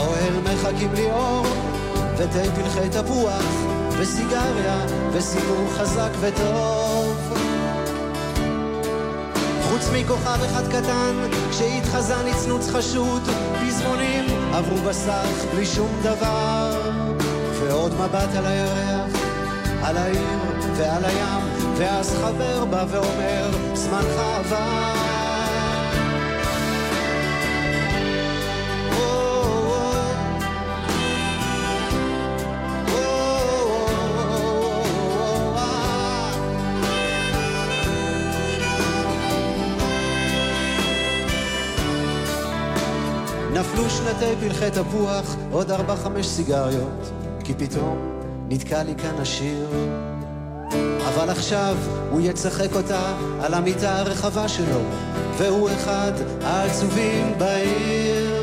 [0.07, 1.47] באוהל מחכים לי אור,
[2.17, 3.45] ותה פלחי תפוח,
[3.99, 7.35] וסיגריה, וסיפור חזק וטוב.
[9.63, 11.15] חוץ מכוכב אחד קטן,
[11.53, 13.23] שהתחזה נצנוץ חשוד,
[13.61, 16.81] פזמונים עברו בסך בלי שום דבר.
[17.61, 19.21] ועוד מבט על הירח,
[19.83, 20.39] על העיר
[20.77, 21.43] ועל הים,
[21.77, 25.06] ואז חבר בא ואומר, זמנך עבר.
[43.77, 47.13] נפלו שנתי פלחי תפוח, עוד ארבע חמש סיגריות,
[47.45, 47.99] כי פתאום
[48.49, 49.67] נתקע לי כאן השיר.
[51.09, 51.77] אבל עכשיו
[52.11, 54.81] הוא יצחק אותה על המיטה הרחבה שלו,
[55.39, 56.13] והוא אחד
[56.43, 58.36] העצובים בעיר.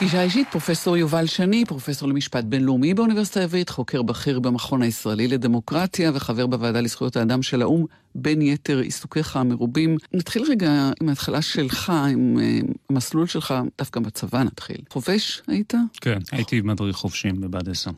[0.00, 6.10] פגישה אישית, פרופסור יובל שני, פרופסור למשפט בינלאומי באוניברסיטה העברית, חוקר בכיר במכון הישראלי לדמוקרטיה
[6.14, 9.96] וחבר בוועדה לזכויות האדם של האו"ם, בין יתר עיסוקיך המרובים.
[10.12, 14.76] נתחיל רגע עם ההתחלה שלך, עם uh, המסלול שלך, דווקא בצבא נתחיל.
[14.90, 15.74] חובש היית?
[16.00, 17.90] כן, הייתי מדריך חובשים בבה"ד 10.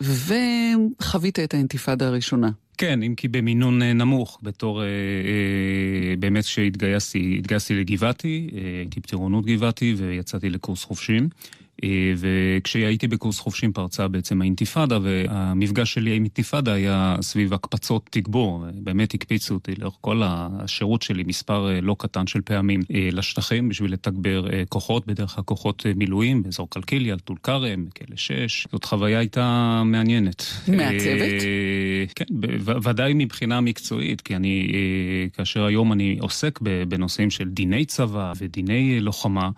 [0.00, 2.50] וחווית את האינתיפאדה הראשונה.
[2.78, 9.00] כן, אם כי במינון אה, נמוך, בתור, אה, אה, באמת כשהתגייסתי, התגייסתי לגבעתי, אה, הייתי
[9.00, 11.28] בטירונות גבעתי ויצאתי לקורס חובשים.
[11.82, 18.64] אה, וכשהייתי בקורס חובשים פרצה בעצם האינתיפאדה, והמפגש שלי עם אינתיפאדה היה סביב הקפצות תגבור.
[18.74, 23.68] באמת הקפיצו אותי לאורך כל השירות שלי, מספר אה, לא קטן של פעמים, אה, לשטחים
[23.68, 28.66] בשביל לתגבר כוחות, בדרך כלל כוחות מילואים, באזור קלקיליה, טול כרם, כלא 6.
[28.72, 30.44] זאת חוויה הייתה מעניינת.
[30.68, 31.42] מעצבת?
[32.14, 32.24] כן,
[32.82, 34.72] ודאי מבחינה מקצועית, כי אני,
[35.32, 36.58] כאשר היום אני עוסק
[36.88, 39.50] בנושאים של דיני צבא ודיני לוחמה,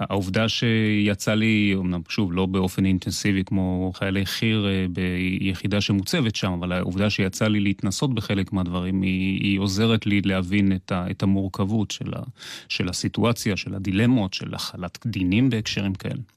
[0.00, 6.52] העובדה שיצא לי, אמנם שוב, לא באופן אינטנסיבי כמו חיילי חי"ר אה, ביחידה שמוצבת שם,
[6.52, 11.22] אבל העובדה שיצא לי להתנסות בחלק מהדברים, היא, היא עוזרת לי להבין את, ה, את
[11.22, 12.22] המורכבות של, ה,
[12.68, 16.33] של הסיטואציה, של הדילמות, של החלת דינים בהקשרים כאלה.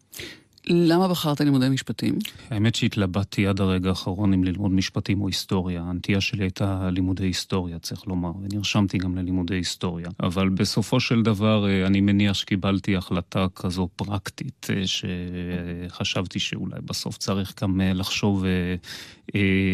[0.70, 2.20] למה בחרת לימודי משפטים?
[2.50, 5.82] האמת שהתלבטתי עד הרגע האחרון אם ללמוד משפטים או היסטוריה.
[5.82, 10.10] הנטייה שלי הייתה לימודי היסטוריה, צריך לומר, ונרשמתי גם ללימודי היסטוריה.
[10.20, 17.18] אבל בסופו של דבר, אה, אני מניח שקיבלתי החלטה כזו פרקטית, אה, שחשבתי שאולי בסוף
[17.18, 18.46] צריך גם אה, לחשוב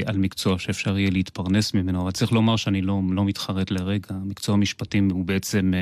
[0.06, 2.02] על מקצוע שאפשר יהיה להתפרנס ממנו.
[2.02, 5.74] אבל צריך לומר שאני לא, לא מתחרט לרגע, מקצוע המשפטים הוא בעצם,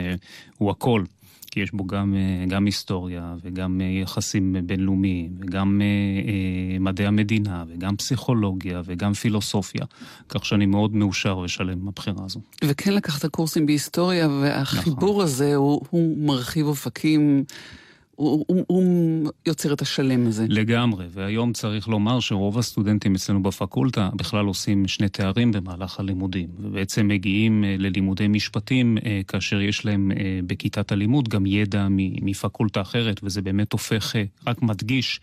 [0.57, 1.03] הוא הכל.
[1.51, 7.63] כי יש בו גם, אה, גם היסטוריה וגם אה, יחסים בינלאומיים וגם אה, מדעי המדינה
[7.67, 9.85] וגם פסיכולוגיה וגם פילוסופיה,
[10.29, 12.39] כך שאני מאוד מאושר ושלם עם הבחירה הזו.
[12.63, 15.23] וכן לקחת קורסים בהיסטוריה, והחיבור נכון.
[15.23, 17.43] הזה הוא, הוא מרחיב אופקים.
[18.15, 20.45] הוא, הוא, הוא יוצר את השלם הזה.
[20.49, 27.07] לגמרי, והיום צריך לומר שרוב הסטודנטים אצלנו בפקולטה בכלל עושים שני תארים במהלך הלימודים, ובעצם
[27.07, 31.87] מגיעים אה, ללימודי משפטים אה, כאשר יש להם אה, בכיתת הלימוד גם ידע
[32.21, 34.15] מפקולטה אחרת, וזה באמת הופך,
[34.47, 35.21] רק מדגיש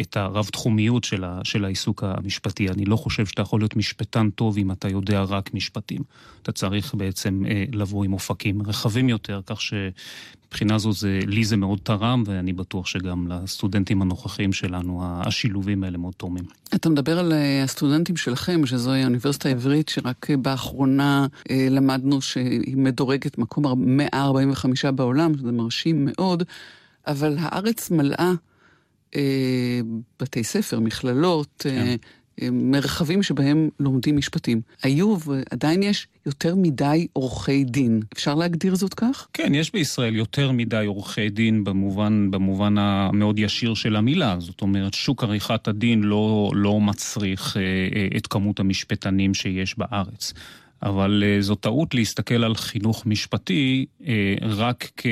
[0.00, 2.68] את הרב-תחומיות של, ה, של העיסוק המשפטי.
[2.68, 6.02] אני לא חושב שאתה יכול להיות משפטן טוב אם אתה יודע רק משפטים.
[6.42, 11.56] אתה צריך בעצם אה, לבוא עם אופקים רחבים יותר, כך שמבחינה זו זה, לי זה
[11.56, 16.44] מאוד תרם, ואני בטוח שגם לסטודנטים הנוכחיים שלנו השילובים האלה מאוד תורמים.
[16.74, 23.38] אתה מדבר על אה, הסטודנטים שלכם, שזוהי האוניברסיטה העברית, שרק באחרונה אה, למדנו שהיא מדורגת
[23.38, 26.42] מקום 145 בעולם, שזה מרשים מאוד,
[27.06, 28.34] אבל הארץ מלאה אה,
[30.20, 31.96] בתי ספר, מכללות, אה, כן.
[32.42, 34.60] אה, מרחבים שבהם לומדים משפטים.
[34.82, 38.00] היו ועדיין יש יותר מדי עורכי דין.
[38.12, 39.28] אפשר להגדיר זאת כך?
[39.32, 44.36] כן, יש בישראל יותר מדי עורכי דין במובן, במובן המאוד ישיר של המילה.
[44.38, 47.56] זאת אומרת, שוק עריכת הדין לא, לא מצריך
[48.16, 50.32] את כמות המשפטנים שיש בארץ.
[50.82, 54.04] אבל uh, זו טעות להסתכל על חינוך משפטי uh,
[54.42, 55.08] רק כ, uh,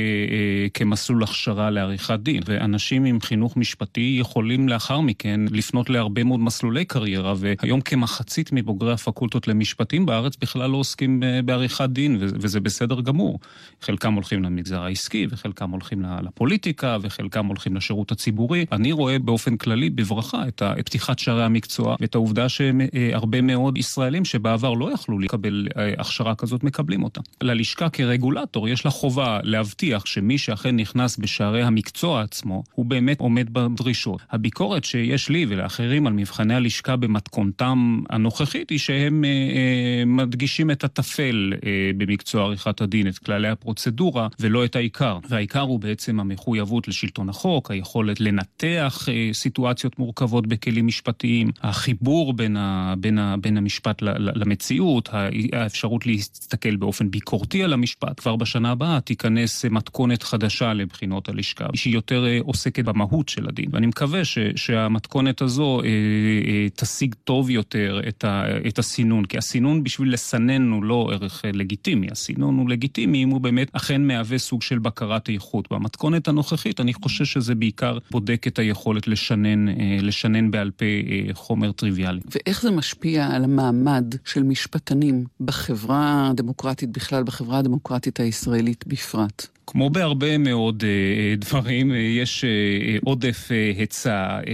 [0.74, 2.42] כמסלול הכשרה לעריכת דין.
[2.46, 8.92] ואנשים עם חינוך משפטי יכולים לאחר מכן לפנות להרבה מאוד מסלולי קריירה, והיום כמחצית מבוגרי
[8.92, 13.38] הפקולטות למשפטים בארץ בכלל לא עוסקים בעריכת דין, וזה בסדר גמור.
[13.82, 18.66] חלקם הולכים למגזר העסקי, וחלקם הולכים לפוליטיקה, וחלקם הולכים לשירות הציבורי.
[18.72, 24.72] אני רואה באופן כללי בברכה את פתיחת שערי המקצוע, ואת העובדה שהרבה מאוד ישראלים שבעבר
[24.72, 27.20] לא יכלו לקבל של אה, הכשרה כזאת מקבלים אותה.
[27.42, 33.52] ללשכה כרגולטור יש לה חובה להבטיח שמי שאכן נכנס בשערי המקצוע עצמו, הוא באמת עומד
[33.52, 34.20] בדרישות.
[34.30, 40.84] הביקורת שיש לי ולאחרים על מבחני הלשכה במתכונתם הנוכחית היא שהם אה, אה, מדגישים את
[40.84, 45.18] הטפל אה, במקצוע עריכת הדין, את כללי הפרוצדורה, ולא את העיקר.
[45.28, 52.56] והעיקר הוא בעצם המחויבות לשלטון החוק, היכולת לנתח אה, סיטואציות מורכבות בכלים משפטיים, החיבור בין,
[52.56, 55.08] ה, בין, ה, בין המשפט למציאות,
[55.52, 58.20] האפשרות להסתכל באופן ביקורתי על המשפט.
[58.20, 63.66] כבר בשנה הבאה תיכנס מתכונת חדשה לבחינות הלשכה, שהיא יותר אה, עוסקת במהות של הדין.
[63.72, 69.38] ואני מקווה ש, שהמתכונת הזו אה, אה, תשיג טוב יותר את, ה, את הסינון, כי
[69.38, 74.38] הסינון בשביל לסנן הוא לא ערך לגיטימי, הסינון הוא לגיטימי אם הוא באמת אכן מהווה
[74.38, 75.68] סוג של בקרת איכות.
[75.70, 81.34] במתכונת הנוכחית אני חושב שזה בעיקר בודק את היכולת לשנן, אה, לשנן בעל פה אה,
[81.34, 82.20] חומר טריוויאלי.
[82.30, 89.46] ואיך זה משפיע על המעמד של משפטנים בחברה הדמוקרטית בכלל, בחברה הדמוקרטית הישראלית בפרט?
[89.66, 94.46] כמו בהרבה מאוד uh, דברים, uh, יש uh, עודף uh, היצע uh,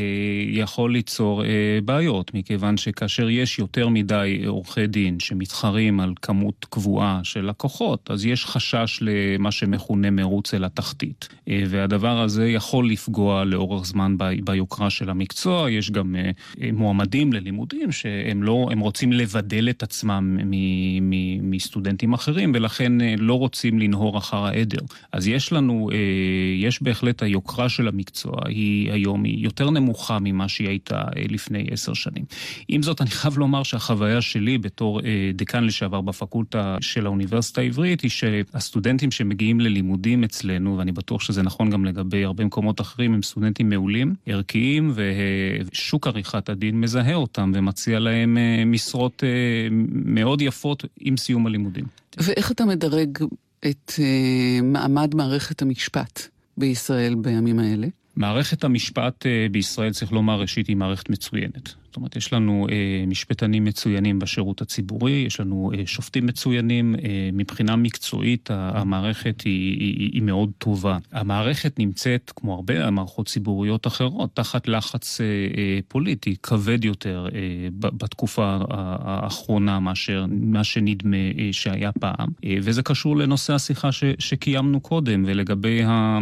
[0.51, 1.47] יכול ליצור uh,
[1.85, 8.27] בעיות, מכיוון שכאשר יש יותר מדי עורכי דין שמתחרים על כמות קבועה של לקוחות, אז
[8.27, 11.29] יש חשש למה שמכונה מרוץ אל התחתית.
[11.31, 15.71] Uh, והדבר הזה יכול לפגוע לאורך זמן ב- ביוקרה של המקצוע.
[15.71, 22.53] יש גם uh, מועמדים ללימודים שהם לא, רוצים לבדל את עצמם מ- מ- מסטודנטים אחרים,
[22.55, 24.79] ולכן uh, לא רוצים לנהור אחר העדר.
[25.13, 25.97] אז יש לנו, אה,
[26.57, 31.67] יש בהחלט היוקרה של המקצוע, היא היום היא יותר נמוכה ממה שהיא הייתה אה, לפני
[31.71, 32.25] עשר שנים.
[32.69, 38.01] עם זאת, אני חייב לומר שהחוויה שלי בתור אה, דיקן לשעבר בפקולטה של האוניברסיטה העברית,
[38.01, 43.23] היא שהסטודנטים שמגיעים ללימודים אצלנו, ואני בטוח שזה נכון גם לגבי הרבה מקומות אחרים, הם
[43.23, 49.23] סטודנטים מעולים, ערכיים, ושוק עריכת הדין מזהה אותם ומציע להם משרות
[49.91, 51.85] מאוד יפות עם סיום הלימודים.
[52.19, 53.19] ואיך אתה מדרג
[53.67, 56.21] את uh, מעמד מערכת המשפט
[56.57, 57.87] בישראל בימים האלה?
[58.21, 61.75] מערכת המשפט uh, בישראל, צריך לומר, ראשית, היא מערכת מצוינת.
[61.91, 66.95] זאת אומרת, יש לנו אה, משפטנים מצוינים בשירות הציבורי, יש לנו אה, שופטים מצוינים.
[66.95, 70.99] אה, מבחינה מקצועית המערכת היא, היא, היא מאוד טובה.
[71.13, 77.41] המערכת נמצאת, כמו הרבה מערכות ציבוריות אחרות, תחת לחץ אה, אה, פוליטי כבד יותר אה,
[77.73, 82.29] בתקופה האחרונה מאשר מה שנדמה אה, שהיה פעם.
[82.45, 86.19] אה, וזה קשור לנושא השיחה ש, שקיימנו קודם, ולגבי ה...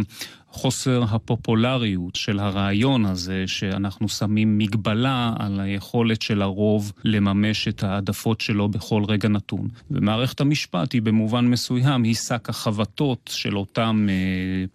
[0.51, 8.41] חוסר הפופולריות של הרעיון הזה שאנחנו שמים מגבלה על היכולת של הרוב לממש את העדפות
[8.41, 9.67] שלו בכל רגע נתון.
[9.91, 14.15] ומערכת המשפט היא במובן מסוים, היא שק החבטות של אותם אה,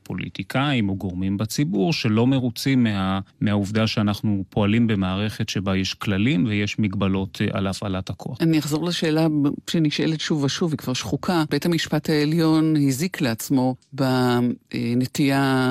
[0.03, 6.79] פוליטיקאים או גורמים בציבור שלא מרוצים מה, מהעובדה שאנחנו פועלים במערכת שבה יש כללים ויש
[6.79, 8.39] מגבלות אה, על הפעלת הכוח.
[8.41, 9.27] אני אחזור לשאלה
[9.71, 11.45] שנשאלת שוב ושוב, היא כבר שחוקה.
[11.51, 15.64] בית המשפט העליון הזיק לעצמו בנטייה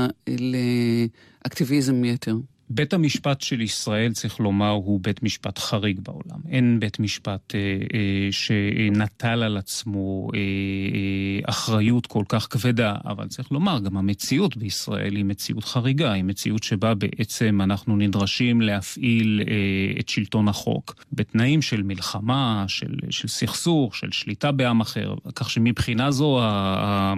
[1.44, 2.36] לאקטיביזם יתר.
[2.70, 6.40] בית המשפט של ישראל, צריך לומר, הוא בית משפט חריג בעולם.
[6.50, 7.60] אין בית משפט אה,
[7.94, 14.58] אה, שנטל על עצמו אה, אה, אחריות כל כך כבדה, אבל צריך לומר, גם המציאות
[14.58, 20.96] בישראל היא מציאות חריגה, היא מציאות שבה בעצם אנחנו נדרשים להפעיל אה, את שלטון החוק
[21.12, 27.14] בתנאים של מלחמה, של, של סכסוך, של שליטה בעם אחר, כך שמבחינה זו ה, ה,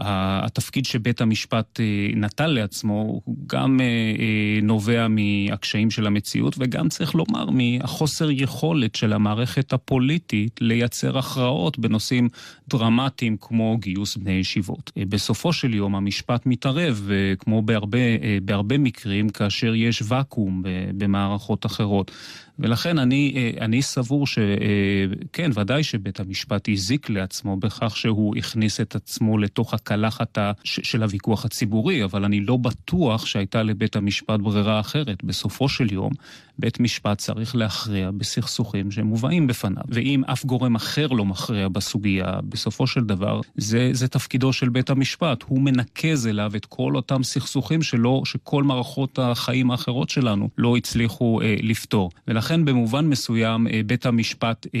[0.00, 1.84] התפקיד שבית המשפט אה,
[2.14, 8.94] נטל לעצמו הוא גם אה, אה, נובע מהקשיים של המציאות וגם צריך לומר מהחוסר יכולת
[8.94, 12.28] של המערכת הפוליטית לייצר הכרעות בנושאים
[12.68, 14.92] דרמטיים כמו גיוס בני ישיבות.
[15.08, 17.98] בסופו של יום המשפט מתערב, כמו בהרבה,
[18.42, 20.62] בהרבה מקרים, כאשר יש ואקום
[20.98, 22.10] במערכות אחרות.
[22.58, 29.38] ולכן אני, אני סבור שכן, ודאי שבית המשפט הזיק לעצמו בכך שהוא הכניס את עצמו
[29.38, 35.24] לתוך הקלחת של הוויכוח הציבורי, אבל אני לא בטוח שהייתה לבית המשפט ברירה אחרת.
[35.24, 36.12] בסופו של יום,
[36.58, 39.82] בית משפט צריך להכריע בסכסוכים שמובאים בפניו.
[39.88, 44.90] ואם אף גורם אחר לא מכריע בסוגיה, בסופו של דבר, זה, זה תפקידו של בית
[44.90, 45.42] המשפט.
[45.46, 51.40] הוא מנקז אליו את כל אותם סכסוכים שלא, שכל מערכות החיים האחרות שלנו לא הצליחו
[51.40, 52.10] אה, לפתור.
[52.28, 54.80] ולכן במובן מסוים אה, בית המשפט אה,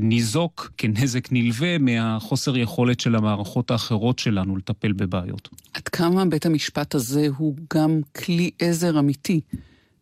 [0.00, 3.85] ניזוק כנזק נלווה מהחוסר יכולת של המערכות האחרות
[4.18, 5.48] שלנו לטפל בבעיות.
[5.74, 9.40] עד כמה בית המשפט הזה הוא גם כלי עזר אמיתי?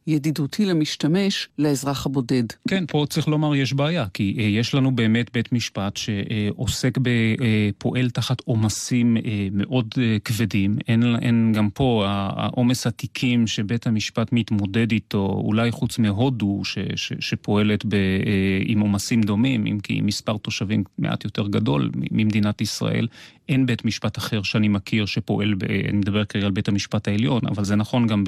[0.06, 2.44] ידידותי למשתמש לאזרח הבודד.
[2.68, 7.08] כן, פה צריך לומר יש בעיה, כי אה, יש לנו באמת בית משפט שעוסק, ב,
[7.08, 9.94] אה, פועל תחת עומסים אה, מאוד
[10.24, 10.76] כבדים.
[10.88, 17.12] אין, אין גם פה העומס התיקים שבית המשפט מתמודד איתו, אולי חוץ מהודו ש, ש,
[17.20, 17.96] שפועלת ב,
[18.64, 23.06] עם עומסים דומים, אם כי מספר תושבים מעט יותר גדול ממדינת ישראל.
[23.48, 27.40] אין בית משפט אחר שאני מכיר שפועל, ב, אני מדבר כרגע על בית המשפט העליון,
[27.46, 28.24] אבל זה נכון גם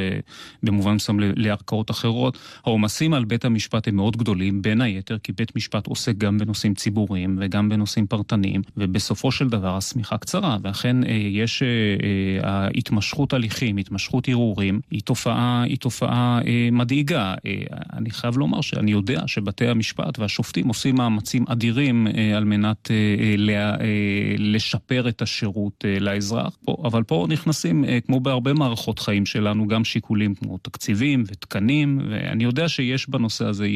[0.62, 2.38] במובן מסוים לערכאות אחרות.
[2.64, 6.74] העומסים על בית המשפט הם מאוד גדולים, בין היתר כי בית משפט עוסק גם בנושאים
[6.74, 13.32] ציבוריים וגם בנושאים פרטניים, ובסופו של דבר השמיכה קצרה, ואכן אה, יש אה, אה, ההתמשכות
[13.32, 16.40] הליכים, התמשכות ערעורים, היא תופעה, היא תופעה
[16.72, 17.34] מדאיגה.
[17.92, 22.90] אני חייב לומר שאני יודע שבתי המשפט והשופטים עושים מאמצים אדירים על מנת
[24.38, 30.58] לשפר את השירות לאזרח, אבל פה נכנסים, כמו בהרבה מערכות חיים שלנו, גם שיקולים כמו
[30.58, 31.56] תקציבים ותקנים.
[31.56, 33.66] תקנים, ואני יודע שיש בנושא הזה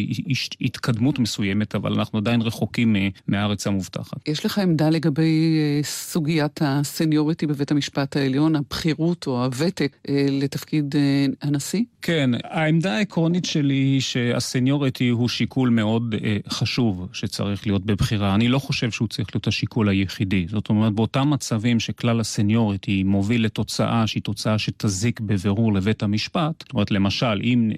[0.61, 4.29] התקדמות מסוימת, אבל אנחנו עדיין רחוקים מהארץ המובטחת.
[4.29, 10.95] יש לך עמדה לגבי אה, סוגיית הסניוריטי בבית המשפט העליון, הבכירות או הוותק אה, לתפקיד
[10.97, 11.83] אה, הנשיא?
[12.03, 16.15] כן, העמדה העקרונית שלי היא שהסניוריטי הוא שיקול מאוד
[16.49, 18.35] חשוב שצריך להיות בבחירה.
[18.35, 20.47] אני לא חושב שהוא צריך להיות השיקול היחידי.
[20.49, 26.73] זאת אומרת, באותם מצבים שכלל הסניוריטי מוביל לתוצאה שהיא תוצאה שתזיק בבירור לבית המשפט, זאת
[26.73, 27.71] אומרת, למשל, אם,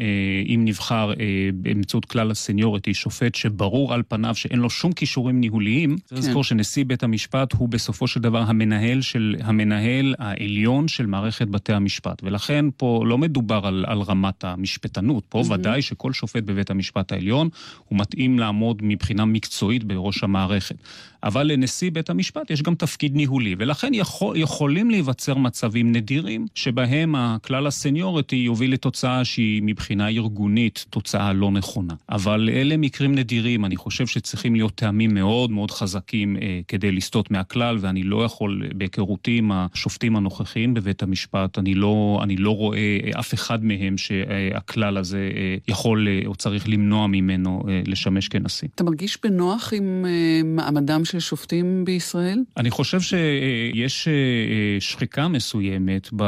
[0.46, 1.12] אם נבחר
[1.54, 6.28] באמצעות כלל הסניוריטי שופט שברור על פניו שאין לו שום כישורים ניהוליים, צריך כן.
[6.28, 11.72] לזכור שנשיא בית המשפט הוא בסופו של דבר המנהל, של, המנהל העליון של מערכת בתי
[11.72, 12.22] המשפט.
[12.22, 15.52] ולכן פה לא מדובר על, על רמת המשפטנות, פה mm-hmm.
[15.52, 17.48] ודאי שכל שופט בבית המשפט העליון
[17.88, 20.76] הוא מתאים לעמוד מבחינה מקצועית בראש המערכת.
[21.22, 27.14] אבל לנשיא בית המשפט יש גם תפקיד ניהולי, ולכן יכול, יכולים להיווצר מצבים נדירים שבהם
[27.14, 31.94] הכלל הסניוריטי יוביל לתוצאה שהיא מבחינה ארגונית תוצאה לא נכונה.
[32.08, 37.30] אבל אלה מקרים נדירים, אני חושב שצריכים להיות טעמים מאוד מאוד חזקים אה, כדי לסטות
[37.30, 42.98] מהכלל, ואני לא יכול, בהיכרותי עם השופטים הנוכחיים בבית המשפט, אני לא, אני לא רואה
[43.18, 48.68] אף אחד מהם שהכלל הזה אה, יכול אה, או צריך למנוע ממנו אה, לשמש כנשיא.
[48.74, 52.38] אתה מרגיש בנוח עם אה, מעמדם של שופטים בישראל?
[52.56, 56.24] אני חושב שיש אה, אה, שחיקה מסוימת ב...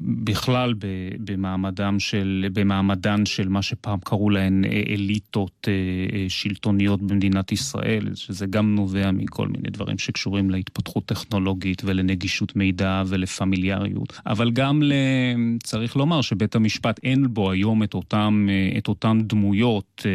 [0.00, 0.74] בכלל
[1.18, 5.68] במעמדם של, במעמדן של מה שפעם קראו להן אה, אליטות
[6.28, 14.20] שלטוניות במדינת ישראל, שזה גם נובע מכל מיני דברים שקשורים להתפתחות טכנולוגית ולנגישות מידע ולפמיליאריות.
[14.26, 14.82] אבל גם
[15.62, 18.48] צריך לומר שבית המשפט אין בו היום את אותם,
[18.78, 20.06] את אותם דמויות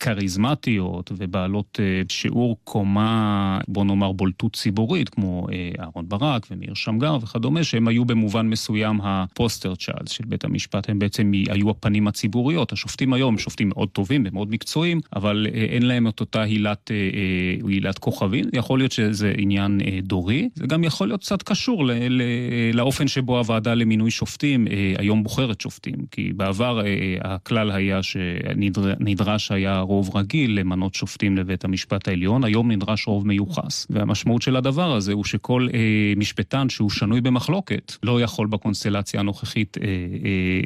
[0.00, 7.64] כריזמטיות ובעלות שיעור קומה, בוא נאמר, בולטות ציבורית, כמו אה, אהרן ברק ומאיר שמגר וכדומה,
[7.64, 12.72] שהם היו במובן מסוים הפוסטר צ'אלס של בית המשפט, הם בעצם היו הפנים הציבוריות.
[12.72, 16.90] השופטים היום הם שופטים מאוד טובים ומאוד מקצועיים, אבל אה, אין להם את אותה הילת,
[16.90, 18.44] אה, הילת כוכבים.
[18.52, 22.22] יכול להיות שזה עניין דורי, זה גם יכול להיות קצת קשור ל, ל,
[22.74, 24.66] לאופן שבו הוועדה למינוי שופטים
[24.98, 26.80] היום בוחרת שופטים, כי בעבר
[27.20, 32.44] הכלל היה שנדרש היה רוב רגיל למנות שופטים לבית המשפט העליון.
[32.44, 33.86] היום נדרש רוב מיוחס.
[33.90, 35.78] והמשמעות של הדבר הזה הוא שכל אה,
[36.16, 39.90] משפטן שהוא שנוי במחלוקת לא יכול בקונסטלציה הנוכחית אה, אה,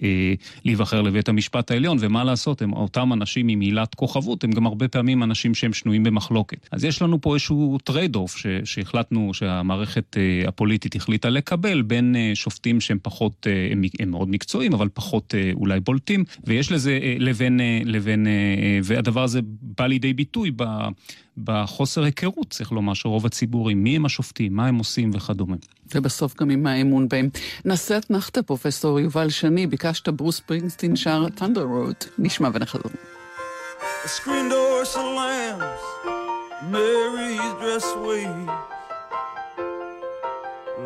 [0.03, 0.34] אה,
[0.64, 4.88] להיבחר לבית המשפט העליון, ומה לעשות, הם אותם אנשים עם הילת כוכבות, הם גם הרבה
[4.88, 6.68] פעמים אנשים שהם שנויים במחלוקת.
[6.72, 12.80] אז יש לנו פה איזשהו trade-off שהחלטנו, שהמערכת אה, הפוליטית החליטה לקבל בין אה, שופטים
[12.80, 17.14] שהם פחות, אה, הם, הם מאוד מקצועיים, אבל פחות אה, אולי בולטים, ויש לזה אה,
[17.18, 19.41] לבין, אה, לבין, אה, אה והדבר הזה
[19.78, 20.64] בא לידי ביטוי ב...
[21.38, 25.56] בחוסר היכרות, צריך לומר, של רוב הציבורי, מי הם השופטים, מה הם עושים וכדומה.
[25.94, 27.28] ובסוף גם עם האמון בהם.
[27.64, 32.82] נעשה אתנחתא, פרופסור יובל שני, ביקשת ברוס פרינגסטין שר Thunder Road, נשמע ונחזור.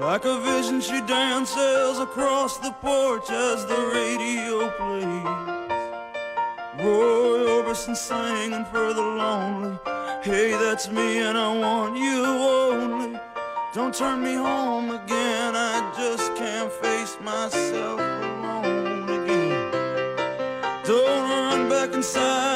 [0.01, 5.64] Like a vision, she dances across the porch as the radio plays.
[6.79, 9.79] Roy Orbison singing for the lonely.
[10.22, 13.20] Hey, that's me, and I want you only.
[13.72, 19.70] Don't turn me home again, I just can't face myself alone again.
[20.85, 22.54] Don't run back inside,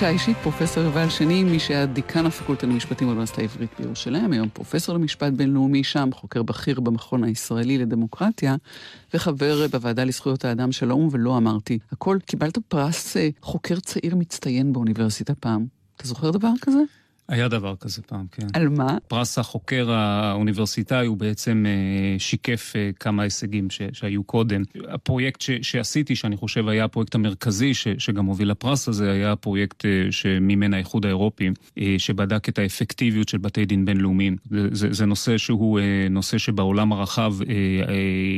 [0.00, 4.94] פגישה אישית, פרופסור יובל שני, מי שהיה דיקן הפקולטה למשפטים באוניברסיטה העברית בירושלים, היום פרופסור
[4.94, 8.56] למשפט בינלאומי שם, חוקר בכיר במכון הישראלי לדמוקרטיה,
[9.14, 12.18] וחבר בוועדה לזכויות האדם של האו"ם, ולא אמרתי הכל.
[12.26, 15.66] קיבלת פרס אה, חוקר צעיר מצטיין באוניברסיטה פעם.
[15.96, 16.80] אתה זוכר דבר כזה?
[17.30, 18.46] היה דבר כזה פעם, כן.
[18.52, 18.98] על מה?
[19.08, 24.62] פרס החוקר האוניברסיטאי הוא בעצם אה, שיקף אה, כמה הישגים ש, שהיו קודם.
[24.88, 29.84] הפרויקט ש, שעשיתי, שאני חושב היה הפרויקט המרכזי ש, שגם הוביל לפרס הזה, היה הפרויקט
[29.84, 31.50] אה, שמימן האיחוד האירופי,
[31.98, 34.36] שבדק את האפקטיביות של בתי דין בינלאומיים.
[34.50, 37.34] זה, זה, זה נושא שהוא נושא שבעולם הרחב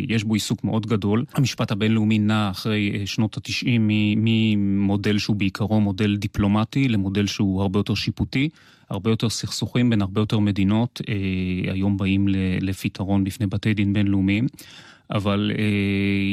[0.09, 1.24] יש בו עיסוק מאוד גדול.
[1.34, 7.95] המשפט הבינלאומי נע אחרי שנות התשעים ממודל שהוא בעיקרו מודל דיפלומטי למודל שהוא הרבה יותר
[7.95, 8.49] שיפוטי.
[8.93, 12.26] הרבה יותר סכסוכים בין הרבה יותר מדינות אה, היום באים
[12.61, 14.47] לפתרון בפני בתי דין בינלאומיים.
[15.11, 15.64] אבל אה,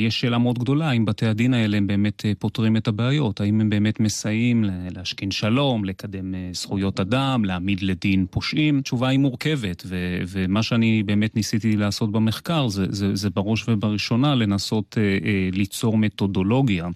[0.07, 3.41] יש שאלה מאוד גדולה, האם בתי הדין האלה הם באמת אה, פותרים את הבעיות?
[3.41, 4.63] האם הם באמת מסייעים
[4.95, 8.79] להשכין שלום, לקדם אה, זכויות אדם, להעמיד לדין פושעים?
[8.79, 14.35] התשובה היא מורכבת, ו- ומה שאני באמת ניסיתי לעשות במחקר זה, זה, זה בראש ובראשונה
[14.35, 16.87] לנסות אה, אה, ליצור מתודולוגיה.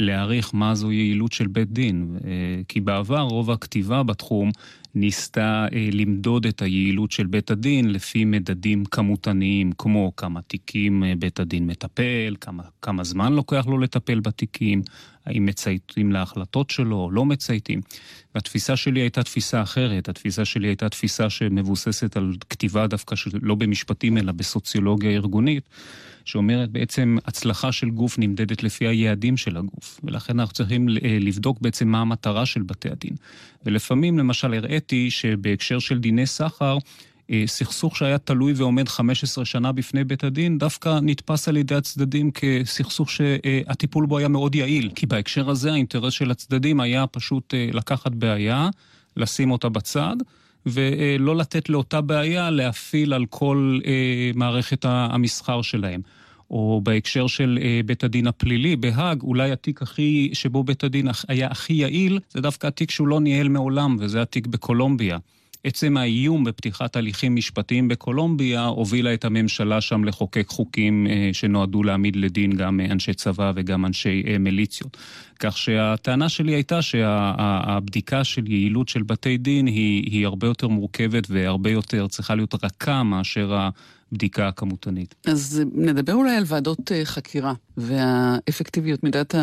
[0.00, 2.18] להעריך מה זו יעילות של בית דין.
[2.24, 2.30] אה,
[2.68, 4.50] כי בעבר רוב הכתיבה בתחום
[4.94, 11.12] ניסתה אה, למדוד את היעילות של בית הדין לפי מדדים כמותניים, כמו כמה תיקים אה,
[11.18, 14.82] בית הדין מטפל, כמה, כמה זמן לוקח לו לטפל בתיקים,
[15.26, 17.80] האם מצייתים להחלטות שלו או לא מצייתים.
[18.34, 23.54] והתפיסה שלי הייתה תפיסה אחרת, התפיסה שלי הייתה תפיסה שמבוססת על כתיבה דווקא של, לא
[23.54, 25.64] במשפטים אלא בסוציולוגיה ארגונית.
[26.30, 31.58] שאומרת בעצם הצלחה של גוף נמדדת לפי היעדים של הגוף, ולכן אנחנו צריכים אה, לבדוק
[31.60, 33.16] בעצם מה המטרה של בתי הדין.
[33.66, 36.78] ולפעמים, למשל, הראיתי שבהקשר של דיני סחר,
[37.30, 42.30] אה, סכסוך שהיה תלוי ועומד 15 שנה בפני בית הדין, דווקא נתפס על ידי הצדדים
[42.30, 44.90] כסכסוך שהטיפול בו היה מאוד יעיל.
[44.94, 48.68] כי בהקשר הזה האינטרס של הצדדים היה פשוט אה, לקחת בעיה,
[49.16, 50.16] לשים אותה בצד,
[50.66, 53.78] ולא לתת לאותה בעיה להפעיל על כל
[54.34, 56.00] מערכת המסחר שלהם.
[56.50, 61.48] או בהקשר של אה, בית הדין הפלילי בהאג, אולי התיק הכי, שבו בית הדין היה
[61.50, 65.18] הכי יעיל, זה דווקא התיק שהוא לא ניהל מעולם, וזה התיק בקולומביה.
[65.64, 72.16] עצם האיום בפתיחת הליכים משפטיים בקולומביה הובילה את הממשלה שם לחוקק חוקים אה, שנועדו להעמיד
[72.16, 74.96] לדין גם אנשי צבא וגם אנשי אה, מיליציות.
[75.40, 81.26] כך שהטענה שלי הייתה שהבדיקה של יעילות של בתי דין היא, היא הרבה יותר מורכבת
[81.30, 83.68] והרבה יותר צריכה להיות רכה מאשר
[84.12, 85.14] הבדיקה הכמותנית.
[85.26, 89.34] אז נדבר אולי על ועדות אה, חקירה והאפקטיביות, מידת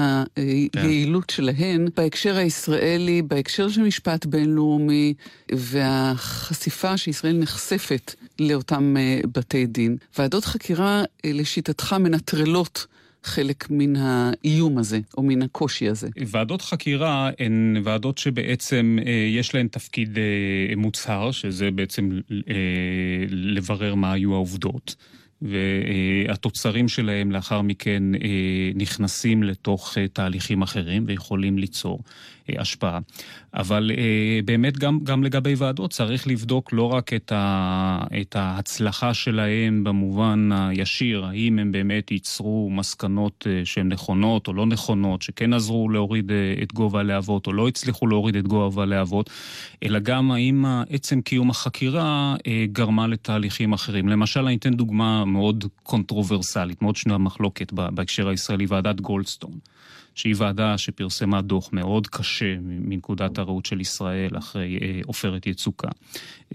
[0.75, 1.33] היעילות כן.
[1.33, 5.13] שלהן בהקשר הישראלי, בהקשר של משפט בינלאומי
[5.51, 9.97] והחשיפה שישראל נחשפת לאותם אה, בתי דין.
[10.17, 12.85] ועדות חקירה, אה, לשיטתך, מנטרלות
[13.23, 16.07] חלק מן האיום הזה, או מן הקושי הזה.
[16.27, 22.53] ועדות חקירה הן ועדות שבעצם אה, יש להן תפקיד אה, מוצהר, שזה בעצם אה,
[23.29, 24.95] לברר מה היו העובדות.
[25.41, 28.03] והתוצרים שלהם לאחר מכן
[28.75, 31.99] נכנסים לתוך תהליכים אחרים ויכולים ליצור
[32.49, 32.99] השפעה.
[33.57, 39.13] אבל אה, באמת גם, גם לגבי ועדות צריך לבדוק לא רק את, ה, את ההצלחה
[39.13, 45.53] שלהם במובן הישיר, האם הם באמת ייצרו מסקנות אה, שהן נכונות או לא נכונות, שכן
[45.53, 49.29] עזרו להוריד אה, את גובה הלהבות או לא הצליחו להוריד את גובה הלהבות,
[49.83, 52.35] אלא גם האם עצם קיום החקירה
[52.71, 54.09] גרמה לתהליכים אחרים.
[54.09, 59.51] למשל, אני אתן דוגמה מאוד קונטרוברסלית, מאוד שנויה מחלוקת בהקשר הישראלי, ועדת גולדסטון.
[60.17, 65.87] שהיא ועדה שפרסמה דוח מאוד קשה מנקודת הראות של ישראל אחרי אה, עופרת יצוקה.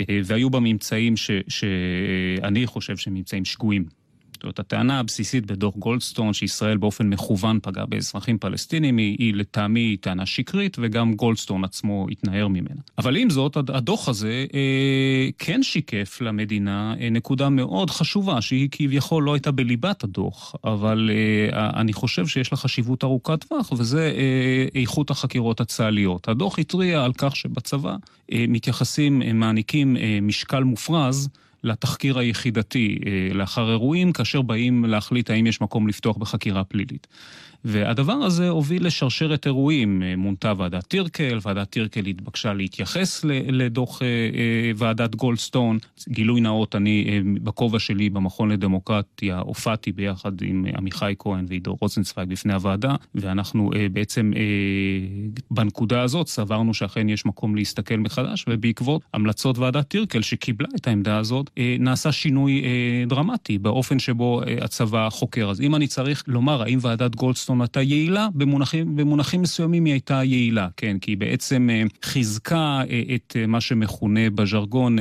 [0.01, 1.15] אה, והיו בה ממצאים
[1.49, 4.01] שאני חושב שהם ממצאים שגויים.
[4.45, 10.26] אומרת, הטענה הבסיסית בדוח גולדסטון, שישראל באופן מכוון פגע באזרחים פלסטינים, היא, היא לטעמי טענה
[10.26, 12.80] שקרית, וגם גולדסטון עצמו התנער ממנה.
[12.99, 19.24] אבל עם זאת, הדוח הזה אה, כן שיקף למדינה אה, נקודה מאוד חשובה, שהיא כביכול
[19.24, 24.80] לא הייתה בליבת הדוח, אבל אה, אני חושב שיש לה חשיבות ארוכת טווח, וזה אה,
[24.80, 26.28] איכות החקירות הצה"ליות.
[26.28, 27.97] הדוח התריע על כך שבצבא
[28.32, 31.28] אה, מתייחסים, אה, מעניקים אה, משקל מופרז,
[31.65, 37.07] לתחקיר היחידתי אה, לאחר אירועים, כאשר באים להחליט האם יש מקום לפתוח בחקירה פלילית.
[37.65, 40.03] והדבר הזה הוביל לשרשרת אירועים.
[40.03, 45.79] אה, מונתה ועדת טירקל, ועדת טירקל התבקשה להתייחס לדוח אה, אה, ועדת גולדסטון.
[46.09, 52.55] גילוי נאות, אני בכובע שלי במכון לדמוקרטיה הופעתי ביחד עם עמיחי כהן ועידו רוזנצוויג בפני
[52.55, 54.33] הוועדה, ואנחנו בעצם
[55.51, 61.19] בנקודה הזאת סברנו שאכן יש מקום להסתכל מחדש, ובעקבות המלצות ועדת טירקל שקיבלה את העמדה
[61.19, 62.63] הזאת, נעשה שינוי
[63.07, 65.51] דרמטי באופן שבו הצבא חוקר.
[65.51, 69.92] אז אם אני צריך לומר האם ועדת גולדסטון גולדסטון הייתה יעילה, במונחים, במונחים מסוימים היא
[69.92, 74.98] הייתה יעילה, כן, כי היא בעצם אה, חיזקה אה, את מה שמכונה בז'רגון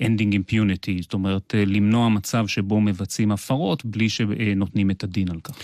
[0.00, 5.54] ending impunity, זאת אומרת, למנוע מצב שבו מבצעים הפרות בלי שנותנים את הדין על כך.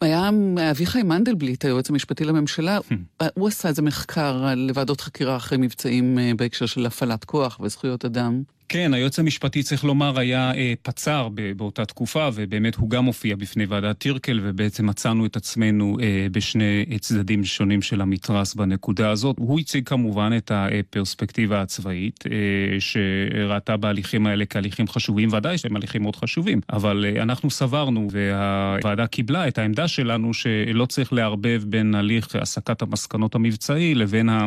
[0.00, 0.30] היה
[0.70, 3.24] אביחי מנדלבליט, היועץ המשפטי לממשלה, hmm.
[3.34, 8.42] הוא עשה איזה מחקר על ועדות חקירה אחרי מבצעים בהקשר של הפעלת כוח וזכויות אדם.
[8.68, 13.66] כן, היועץ המשפטי, צריך לומר, היה אה, פצ"ר באותה תקופה, ובאמת הוא גם הופיע בפני
[13.66, 19.36] ועדת טירקל, ובעצם מצאנו את עצמנו אה, בשני צדדים שונים של המתרס בנקודה הזאת.
[19.38, 26.02] הוא הציג כמובן את הפרספקטיבה הצבאית, אה, שראתה בהליכים האלה כהליכים חשובים, ודאי שהם הליכים
[26.02, 31.94] מאוד חשובים, אבל אה, אנחנו סברנו, והוועדה קיבלה את העמדה שלנו, שלא צריך לערבב בין
[31.94, 34.44] הליך הסקת המסקנות המבצעי לבין אה,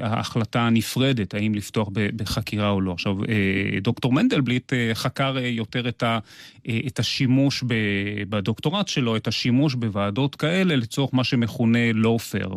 [0.00, 2.92] ההחלטה הנפרדת, האם לפתוח בחקירה או לא.
[2.92, 6.18] עכשיו, עכשיו, אה, דוקטור מנדלבליט אה, חקר אה, יותר את, ה,
[6.86, 7.64] את השימוש
[8.28, 12.48] בדוקטורט שלו, את השימוש בוועדות כאלה לצורך מה שמכונה לואופר,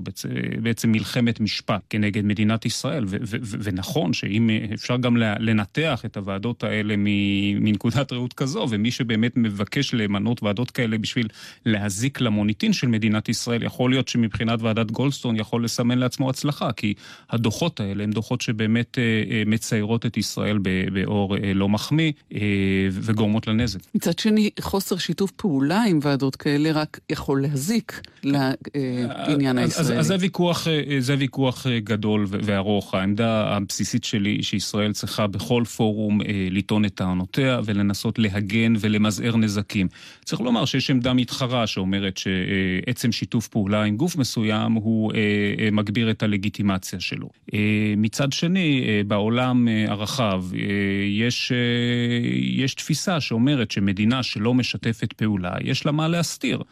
[0.62, 3.04] בעצם מלחמת משפט כנגד מדינת ישראל.
[3.08, 9.38] ו, ו, ונכון שאם אפשר גם לנתח את הוועדות האלה מנקודת ראות כזו, ומי שבאמת
[9.38, 11.28] מבקש למנות ועדות כאלה בשביל
[11.66, 16.93] להזיק למוניטין של מדינת ישראל, יכול להיות שמבחינת ועדת גולדסטון יכול לסמן לעצמו הצלחה, כי
[17.30, 18.97] הדוחות האלה הם דוחות שבאמת
[19.45, 20.42] מציירות את ישראל.
[20.43, 20.59] ישראל
[20.93, 22.39] באור אה, לא מחמיא אה,
[22.91, 23.79] וגורמות לנזק.
[23.95, 29.89] מצד שני, חוסר שיתוף פעולה עם ועדות כאלה רק יכול להזיק לעניין הישראלי.
[29.93, 32.93] אז, אז זה, ויכוח, אה, זה ויכוח גדול וארוך.
[32.93, 36.19] העמדה הבסיסית שלי היא שישראל צריכה בכל פורום
[36.51, 39.87] לטעון את טענותיה ולנסות להגן ולמזער נזקים.
[40.25, 45.11] צריך לומר שיש עמדה מתחרה שאומרת שעצם שיתוף פעולה עם גוף מסוים הוא
[45.71, 47.29] מגביר את הלגיטימציה שלו.
[47.97, 51.57] מצד שני, בעולם הרחב עכשיו, אה, יש, אה,
[52.41, 56.63] יש תפיסה שאומרת שמדינה שלא משתפת פעולה, יש לה מה להסתיר.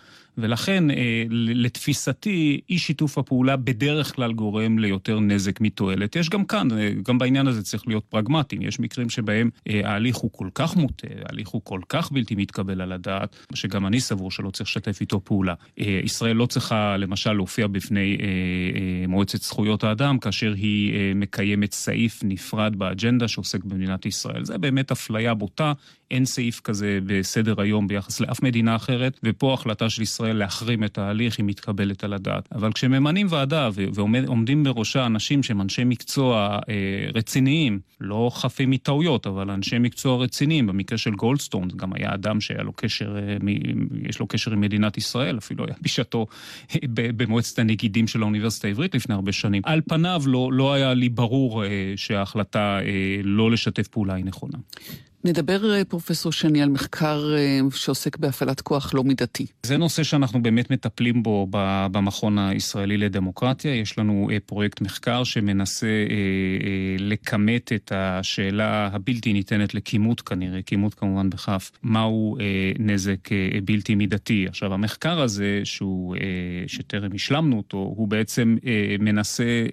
[0.41, 6.15] ולכן, אה, לתפיסתי, אי שיתוף הפעולה בדרך כלל גורם ליותר נזק מתועלת.
[6.15, 8.61] יש גם כאן, אה, גם בעניין הזה צריך להיות פרגמטיים.
[8.61, 12.81] יש מקרים שבהם אה, ההליך הוא כל כך מוטה, ההליך הוא כל כך בלתי מתקבל
[12.81, 15.53] על הדעת, שגם אני סבור שלא צריך לשתף איתו פעולה.
[15.77, 18.17] ישראל לא צריכה, למשל, להופיע בפני
[19.07, 24.45] מועצת זכויות האדם, כאשר היא מקיימת סעיף נפרד באג'נדה שעוסק במדינת ישראל.
[24.45, 25.73] זה באמת אפליה בוטה.
[26.11, 30.97] אין סעיף כזה בסדר היום ביחס לאף מדינה אחרת, ופה החלטה של ישראל להחרים את
[30.97, 32.49] ההליך היא מתקבלת על הדעת.
[32.55, 39.51] אבל כשממנים ועדה ועומדים בראשה אנשים שהם אנשי מקצוע אה, רציניים, לא חפים מטעויות, אבל
[39.51, 43.37] אנשי מקצוע רציניים, במקרה של גולדסטון, גם היה אדם שהיה לו קשר, אה,
[44.09, 46.27] יש לו קשר עם מדינת ישראל, אפילו היה בשעתו
[46.75, 49.61] אה, במועצת הנגידים של האוניברסיטה העברית לפני הרבה שנים.
[49.65, 54.57] על פניו לא, לא היה לי ברור אה, שההחלטה אה, לא לשתף פעולה היא נכונה.
[55.23, 59.45] נדבר, אה, פרופסור שני, על מחקר אה, שעוסק בהפעלת כוח לא מידתי.
[59.63, 61.47] זה נושא שאנחנו באמת מטפלים בו
[61.91, 63.75] במכון הישראלי לדמוקרטיה.
[63.75, 65.87] יש לנו אה, פרויקט מחקר שמנסה
[66.99, 72.37] לכמת את השאלה הבלתי ניתנת לכימות כנראה, כימות כמובן בכף, מהו
[72.79, 73.29] נזק
[73.65, 74.45] בלתי מידתי.
[74.47, 76.15] עכשיו, המחקר הזה, שהוא,
[76.67, 78.57] שטרם השלמנו אותו, הוא בעצם
[78.99, 79.65] מנסה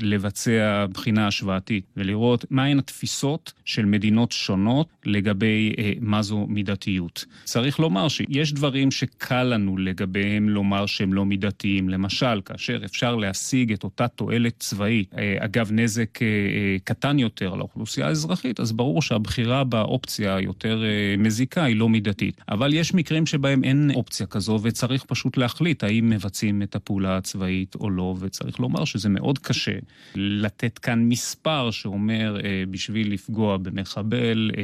[0.00, 4.85] לבצע בחינה השוואתית ולראות מהן התפיסות של מדינות שונות.
[5.04, 7.24] לגבי אה, מה זו מידתיות.
[7.44, 11.88] צריך לומר שיש דברים שקל לנו לגביהם לומר שהם לא מידתיים.
[11.88, 17.54] למשל, כאשר אפשר להשיג את אותה תועלת צבאית, אה, אגב נזק אה, אה, קטן יותר
[17.54, 22.40] לאוכלוסייה האזרחית, אז ברור שהבחירה באופציה היותר אה, מזיקה היא לא מידתית.
[22.48, 27.74] אבל יש מקרים שבהם אין אופציה כזו, וצריך פשוט להחליט האם מבצעים את הפעולה הצבאית
[27.74, 29.72] או לא, וצריך לומר שזה מאוד קשה
[30.14, 34.62] לתת כאן מספר שאומר אה, בשביל לפגוע במחבל, אה,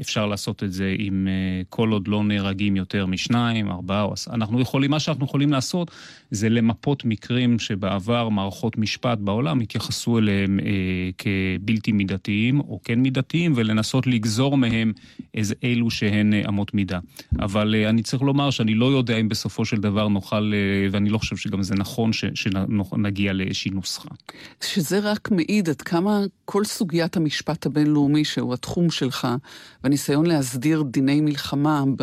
[0.00, 4.06] אפשר לעשות את זה עם אה, כל עוד לא נהרגים יותר משניים, ארבעה.
[4.30, 5.90] אנחנו יכולים, מה שאנחנו יכולים לעשות
[6.30, 13.52] זה למפות מקרים שבעבר מערכות משפט בעולם התייחסו אליהם אה, כבלתי מידתיים או כן מידתיים,
[13.56, 14.92] ולנסות לגזור מהם
[15.34, 16.98] איזה אילו שהן אה, אמות מידה.
[17.38, 20.52] אבל אני צריך לומר שאני לא יודע אם בסופו של דבר נוכל,
[20.90, 24.08] ואני לא חושב שגם זה נכון שנגיע לאיזושהי נוסחה.
[24.60, 29.28] שזה רק מעיד עד כמה כל סוגיית המשפט הבינלאומי, שהוא התחום שלך,
[29.84, 32.02] והניסיון להסדיר דיני מלחמה ב...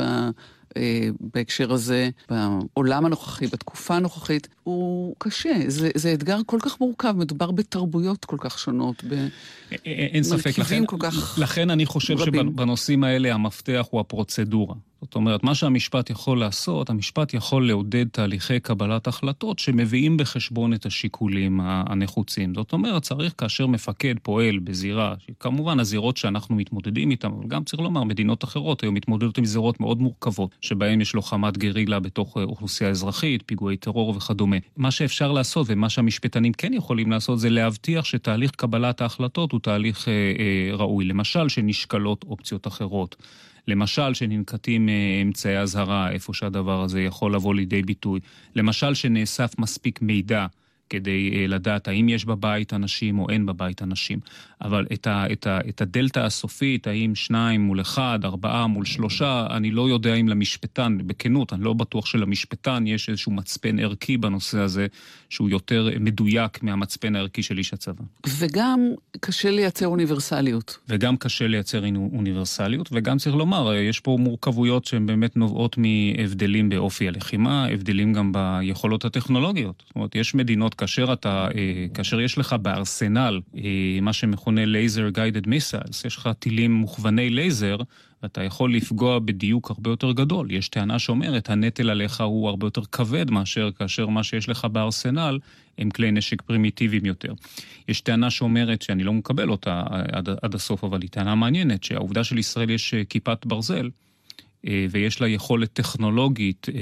[0.77, 5.53] אה, בהקשר הזה, בעולם הנוכחי, בתקופה הנוכחית, הוא קשה.
[5.67, 9.03] זה, זה אתגר כל כך מורכב, מדובר בתרבויות כל כך שונות,
[9.83, 12.51] במרכיבים כל כך לכן אני חושב רבים.
[12.53, 14.75] שבנושאים האלה המפתח הוא הפרוצדורה.
[15.01, 20.85] זאת אומרת, מה שהמשפט יכול לעשות, המשפט יכול לעודד תהליכי קבלת החלטות שמביאים בחשבון את
[20.85, 22.55] השיקולים הנחוצים.
[22.55, 27.81] זאת אומרת, צריך כאשר מפקד פועל בזירה, כמובן הזירות שאנחנו מתמודדים איתן, אבל גם צריך
[27.81, 32.43] לומר, מדינות אחרות היום מתמודדות עם זירות מאוד מורכבות, שבהן יש לוחמת גרילה בתוך אה,
[32.43, 34.57] אוכלוסייה אזרחית, פיגועי טרור וכדומה.
[34.77, 40.07] מה שאפשר לעשות ומה שהמשפטנים כן יכולים לעשות זה להבטיח שתהליך קבלת ההחלטות הוא תהליך
[40.07, 41.05] אה, אה, ראוי.
[41.05, 43.15] למשל, שנשקלות אופציות אחרות.
[43.67, 48.19] למשל, שננקטים אה, אמצעי אזהרה איפה שהדבר הזה יכול לבוא לידי ביטוי.
[48.55, 50.45] למשל, שנאסף מספיק מידע
[50.91, 54.19] כדי אה, לדעת האם יש בבית אנשים או אין בבית אנשים.
[54.61, 59.47] אבל את, ה, את, ה, את הדלתא הסופית, האם שניים מול אחד, ארבעה מול שלושה,
[59.49, 64.59] אני לא יודע אם למשפטן, בכנות, אני לא בטוח שלמשפטן יש איזשהו מצפן ערכי בנושא
[64.59, 64.87] הזה,
[65.29, 68.03] שהוא יותר מדויק מהמצפן הערכי של איש הצבא.
[68.37, 68.79] וגם
[69.19, 70.77] קשה לייצר אוניברסליות.
[70.89, 71.83] וגם קשה לייצר
[72.13, 78.31] אוניברסליות, וגם צריך לומר, יש פה מורכבויות שהן באמת נובעות מהבדלים באופי הלחימה, הבדלים גם
[78.31, 79.83] ביכולות הטכנולוגיות.
[79.87, 83.61] זאת אומרת, יש מדינות, כאשר אתה, אה, כאשר יש לך בארסנל אה,
[84.01, 84.65] מה שמכונה...
[84.65, 87.77] מכונה laser guided missiles, יש לך טילים מוכווני לייזר,
[88.23, 90.51] ואתה יכול לפגוע בדיוק הרבה יותר גדול.
[90.51, 95.39] יש טענה שאומרת, הנטל עליך הוא הרבה יותר כבד מאשר כאשר מה שיש לך בארסנל
[95.77, 97.33] הם כלי נשק פרימיטיביים יותר.
[97.87, 102.23] יש טענה שאומרת, שאני לא מקבל אותה עד, עד הסוף, אבל היא טענה מעניינת, שהעובדה
[102.23, 102.37] של
[102.69, 103.89] יש אה, כיפת ברזל,
[104.89, 106.79] ויש לה יכולת טכנולוגית אה, אה,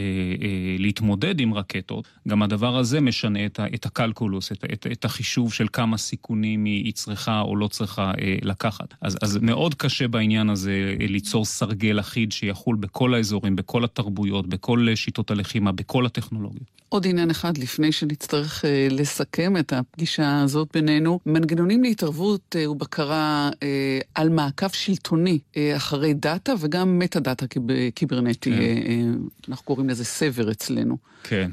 [0.79, 5.97] להתמודד עם רקטות, גם הדבר הזה משנה את הקלקולוס, את, את, את החישוב של כמה
[5.97, 8.11] סיכונים היא צריכה או לא צריכה
[8.41, 8.93] לקחת.
[9.01, 14.87] אז, אז מאוד קשה בעניין הזה ליצור סרגל אחיד שיחול בכל האזורים, בכל התרבויות, בכל
[14.95, 16.79] שיטות הלחימה, בכל הטכנולוגיות.
[16.89, 23.49] עוד עניין אחד לפני שנצטרך אה, לסכם את הפגישה הזאת בינינו, מנגנונים להתערבות אה, ובקרה
[23.63, 27.47] אה, על מעקב שלטוני אה, אחרי דאטה וגם מטה-דאטה
[27.95, 28.61] קיברנטי, כן.
[28.61, 29.01] אה, אה,
[29.49, 30.97] אנחנו קוראים לזה סייבר אצלנו.
[31.23, 31.51] כן.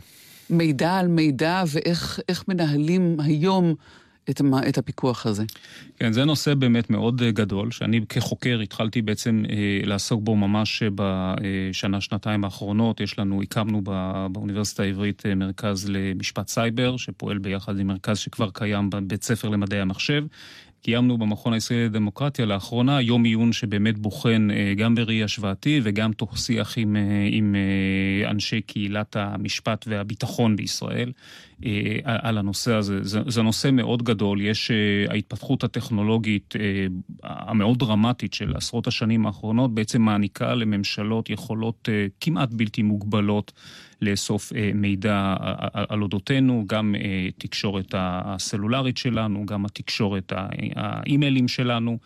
[0.50, 3.74] מידע על מידע ואיך מנהלים היום
[4.30, 5.44] את, את הפיקוח הזה.
[5.96, 10.82] כן, זה נושא באמת מאוד אה, גדול, שאני כחוקר התחלתי בעצם אה, לעסוק בו ממש
[10.94, 13.00] בשנה, שנתיים האחרונות.
[13.00, 18.90] יש לנו, הקמנו בא, באוניברסיטה העברית מרכז למשפט סייבר, שפועל ביחד עם מרכז שכבר קיים
[18.90, 20.24] בבית ספר למדעי המחשב.
[20.87, 26.39] קיימנו במכון הישראלי לדמוקרטיה לאחרונה יום עיון שבאמת בוחן אה, גם בראי השוואתי וגם תוך
[26.39, 31.12] שיח עם, אה, עם אה, אנשי קהילת המשפט והביטחון בישראל
[32.05, 33.03] על הנושא הזה.
[33.03, 34.70] זה, זה נושא מאוד גדול, יש
[35.09, 36.55] ההתפתחות הטכנולוגית
[37.22, 41.89] המאוד דרמטית של עשרות השנים האחרונות בעצם מעניקה לממשלות יכולות
[42.20, 43.53] כמעט בלתי מוגבלות.
[44.03, 45.34] לאסוף אה, מידע
[45.72, 50.32] על אודותינו, גם אה, תקשורת הסלולרית שלנו, גם התקשורת
[50.76, 51.99] האימיילים שלנו.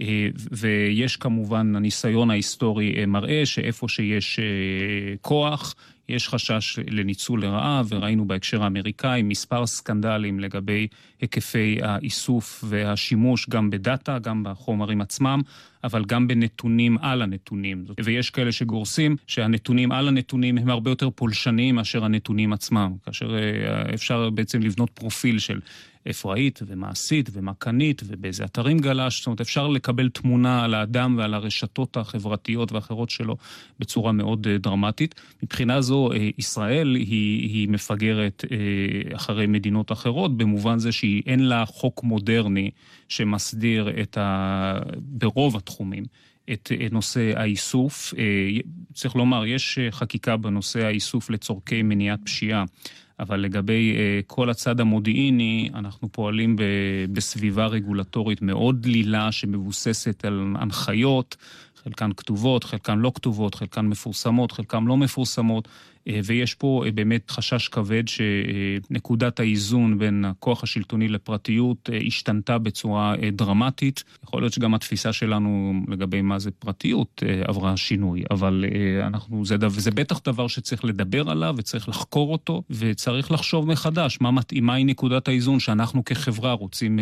[0.00, 4.40] אה, ויש כמובן, הניסיון ההיסטורי מראה שאיפה שיש
[5.20, 5.74] כוח,
[6.08, 10.86] יש חשש לניצול לרעה, וראינו בהקשר האמריקאי מספר סקנדלים לגבי
[11.20, 15.40] היקפי האיסוף והשימוש גם בדאטה, גם בחומרים עצמם,
[15.84, 17.84] אבל גם בנתונים על הנתונים.
[18.04, 23.94] ויש כאלה שגורסים שהנתונים על הנתונים הם הרבה יותר פולשניים מאשר הנתונים עצמם, כאשר אה,
[23.94, 25.60] אפשר בעצם לבנות פרופיל של
[26.06, 29.18] איפה היית, ומה עשית, ומה קנית, ובאיזה אתרים גלשת.
[29.18, 33.36] זאת אומרת, אפשר לקבל תמונה על האדם ועל הרשתות החברתיות והאחרות שלו
[33.78, 35.14] בצורה מאוד uh, דרמטית.
[35.42, 38.44] מבחינה זו, uh, ישראל היא, היא מפגרת
[39.14, 42.70] אחרי מדינות אחרות, במובן זה שאין לה חוק מודרני
[43.08, 44.78] שמסדיר את ה...
[44.98, 46.04] ברוב התחומים.
[46.52, 48.14] את נושא האיסוף.
[48.94, 52.64] צריך לומר, יש חקיקה בנושא האיסוף לצורכי מניעת פשיעה.
[53.20, 53.96] אבל לגבי
[54.26, 56.56] כל הצד המודיעיני, אנחנו פועלים
[57.12, 61.36] בסביבה רגולטורית מאוד דלילה שמבוססת על הנחיות,
[61.88, 65.68] חלקן כתובות, חלקן לא כתובות, חלקן מפורסמות, חלקן לא מפורסמות,
[66.08, 72.58] אה, ויש פה אה, באמת חשש כבד שנקודת האיזון בין הכוח השלטוני לפרטיות אה, השתנתה
[72.58, 74.04] בצורה דרמטית.
[74.24, 78.64] יכול להיות שגם התפיסה שלנו לגבי מה זה פרטיות עברה שינוי, אבל
[79.02, 84.30] אנחנו, זה, זה בטח דבר שצריך לדבר עליו וצריך לחקור אותו, וצריך לחשוב מחדש מה
[84.30, 86.98] מתאימה היא נקודת האיזון שאנחנו כחברה רוצים,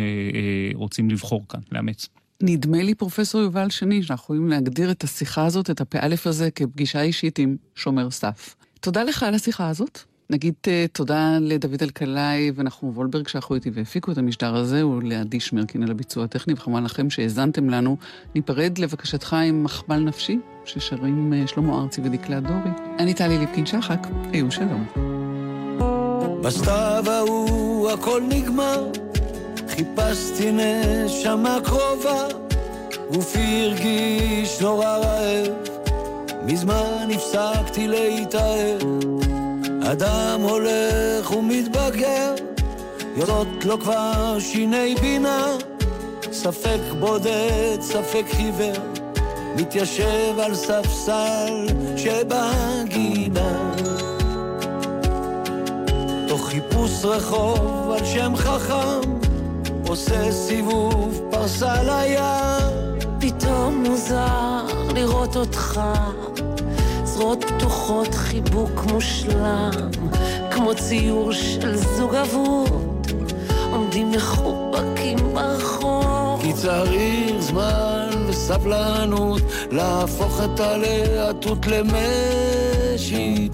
[0.73, 2.09] רוצים לבחור כאן, לאמץ.
[2.41, 7.01] נדמה לי, פרופסור יובל שני, שאנחנו יכולים להגדיר את השיחה הזאת, את הפאלף הזה, כפגישה
[7.01, 8.55] אישית עם שומר סף.
[8.79, 9.99] תודה לך על השיחה הזאת.
[10.29, 15.83] נגיד uh, תודה לדוד אלקלעי ונחום וולברג שאחו איתי והפיקו את המשדר הזה, ולעדי שמרקין
[15.83, 17.97] על הביצוע הטכני, וכמובן לכם שהאזנתם לנו.
[18.35, 22.71] ניפרד לבקשתך עם מחמל נפשי, ששרים uh, שלמה ארצי ודקלה דורי.
[22.99, 24.85] אני טלי ליפקין שחק, היו שלום.
[26.43, 28.91] בסתיו ההוא הכל נגמר,
[29.69, 32.27] חיפשתי נשמה קרובה,
[33.11, 35.47] גופי הרגיש נורא רעב.
[36.45, 38.81] מזמן הפסקתי להתאהב.
[39.91, 42.33] אדם הולך ומתבגר,
[43.17, 45.55] יוצאות לו כבר שיני בינה,
[46.31, 48.75] ספק בודד, ספק חיוור,
[49.55, 53.75] מתיישב על ספסל שבגינה.
[56.27, 59.16] תוך חיפוש רחוב על שם חכם,
[59.87, 62.87] עושה סיבוב פרסה לים.
[63.19, 64.65] פתאום מוזר
[64.95, 65.81] לראות אותך,
[67.03, 69.71] זרועות פתוחות, חיבוק מושלם,
[70.51, 73.07] כמו ציור של זוג אבוד,
[73.71, 76.41] עומדים מחובקים ברחוב.
[76.41, 83.49] כי צריך זמן וסבלנות להפוך את הלהטות למשי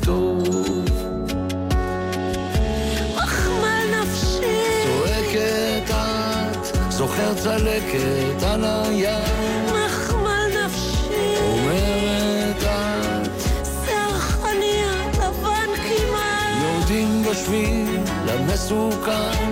[7.07, 9.09] זוכר צלקת על היד.
[9.65, 11.35] מחמל נפשי.
[11.41, 13.29] אומרת את.
[13.85, 16.63] שיער חניה לבן כמעט.
[16.63, 19.51] יורדים בשביל למסוכן.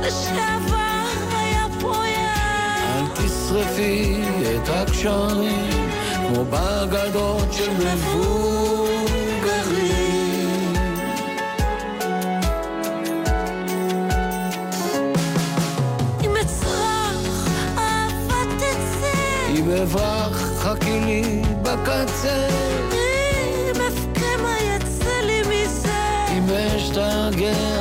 [0.00, 2.96] לשעבר היה פה יד.
[2.96, 4.22] אל תשרפי
[4.54, 5.90] את הקשרים,
[6.28, 8.99] כמו בגדות של מבוגרים.
[19.82, 22.48] אברח, חכי לי בקצה.
[22.92, 26.26] אם אבכה מה יצא לי מזה?
[26.38, 26.44] אם
[26.76, 27.79] אשתגע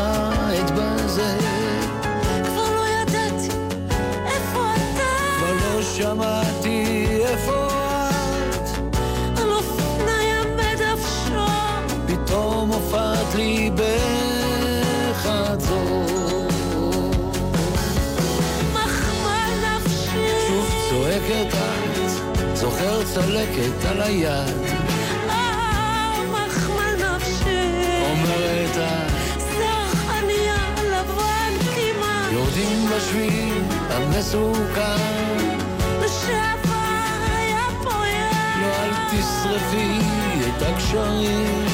[23.19, 24.57] זוכר צלקת על היד.
[26.31, 28.03] מחמל נפשי.
[28.11, 29.11] אומרת את.
[29.39, 30.55] שיער חניה
[30.91, 32.31] לבן כמעט.
[32.31, 33.53] יורדים בשביל
[33.89, 35.37] המסוכן.
[36.01, 38.61] לשעבר היה פה יד.
[38.61, 39.99] לא אל תשרפי
[40.41, 41.65] את הקשרים,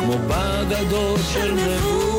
[0.00, 2.09] כמו בגדות של מבוגרים.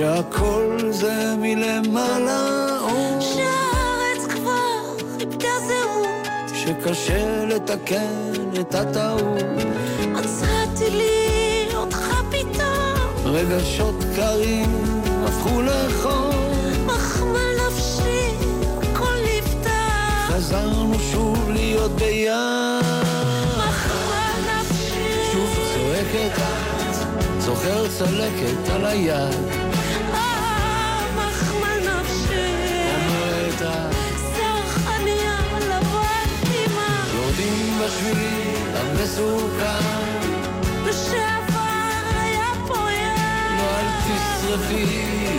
[0.00, 9.42] שהכל זה מלמעלה, או שהארץ כבר איבדה זהות, שקשה לתקן את הטעות.
[10.06, 14.84] מצאתי לי אותך פתאום, רגשות קרים
[15.24, 16.30] הפכו לחור.
[16.86, 18.34] מחמל נפשי,
[18.82, 20.28] הכל נפתח.
[20.28, 22.32] חזרנו שוב להיות ביד.
[23.58, 25.32] מחמל נפשי.
[25.32, 27.06] שוב צועקת את,
[27.38, 29.69] זוכר צלקת על היד.
[39.10, 40.20] בשביל המסוכן.
[40.84, 42.52] לשעבר היה
[42.90, 43.58] יד.
[43.58, 44.84] לא אל תשרפי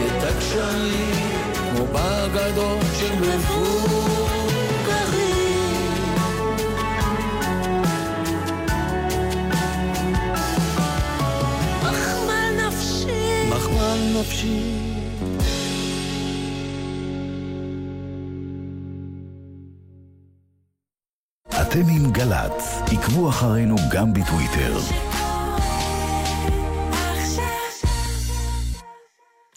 [0.07, 1.15] את הקשרים,
[1.53, 3.51] כמו בגדות של מבוגרים.
[11.81, 13.49] מחמל נפשי.
[13.49, 14.80] מחמל נפשי.
[21.71, 24.77] אתם עם גל"צ, עקבו אחרינו גם בטוויטר.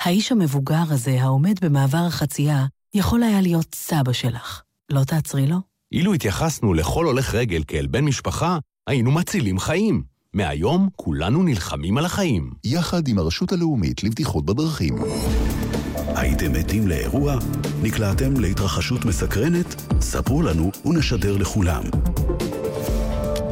[0.01, 4.63] האיש המבוגר הזה, העומד במעבר החצייה, יכול היה להיות סבא שלך.
[4.91, 5.57] לא תעצרי לו?
[5.93, 10.03] אילו התייחסנו לכל הולך רגל כאל בן משפחה, היינו מצילים חיים.
[10.35, 12.51] מהיום כולנו נלחמים על החיים.
[12.65, 14.99] יחד עם הרשות הלאומית לבטיחות בדרכים.
[16.25, 17.39] הייתם עדים לאירוע?
[17.83, 19.83] נקלעתם להתרחשות מסקרנת?
[20.01, 21.83] ספרו לנו ונשדר לכולם.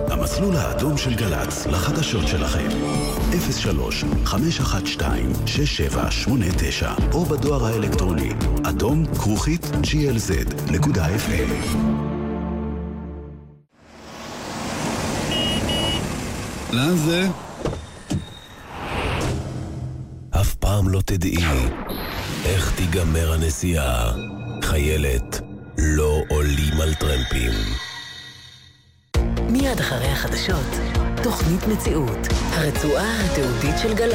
[0.08, 2.68] המסלול האדום של גל"צ לחדשות שלכם
[3.50, 8.30] 03 512 6789 או בדואר האלקטרוני
[8.64, 11.50] אדום כרוכית glz.fm
[16.72, 17.28] לאן זה?
[20.42, 21.36] אף פעם לא תדעי
[22.44, 24.12] איך תיגמר הנסיעה?
[24.62, 25.40] חיילת,
[25.78, 27.52] לא עולים על טרמפים.
[29.48, 30.66] מיד אחרי החדשות,
[31.22, 32.18] תוכנית מציאות,
[32.52, 34.10] הרצועה התיעודית של גל"צ.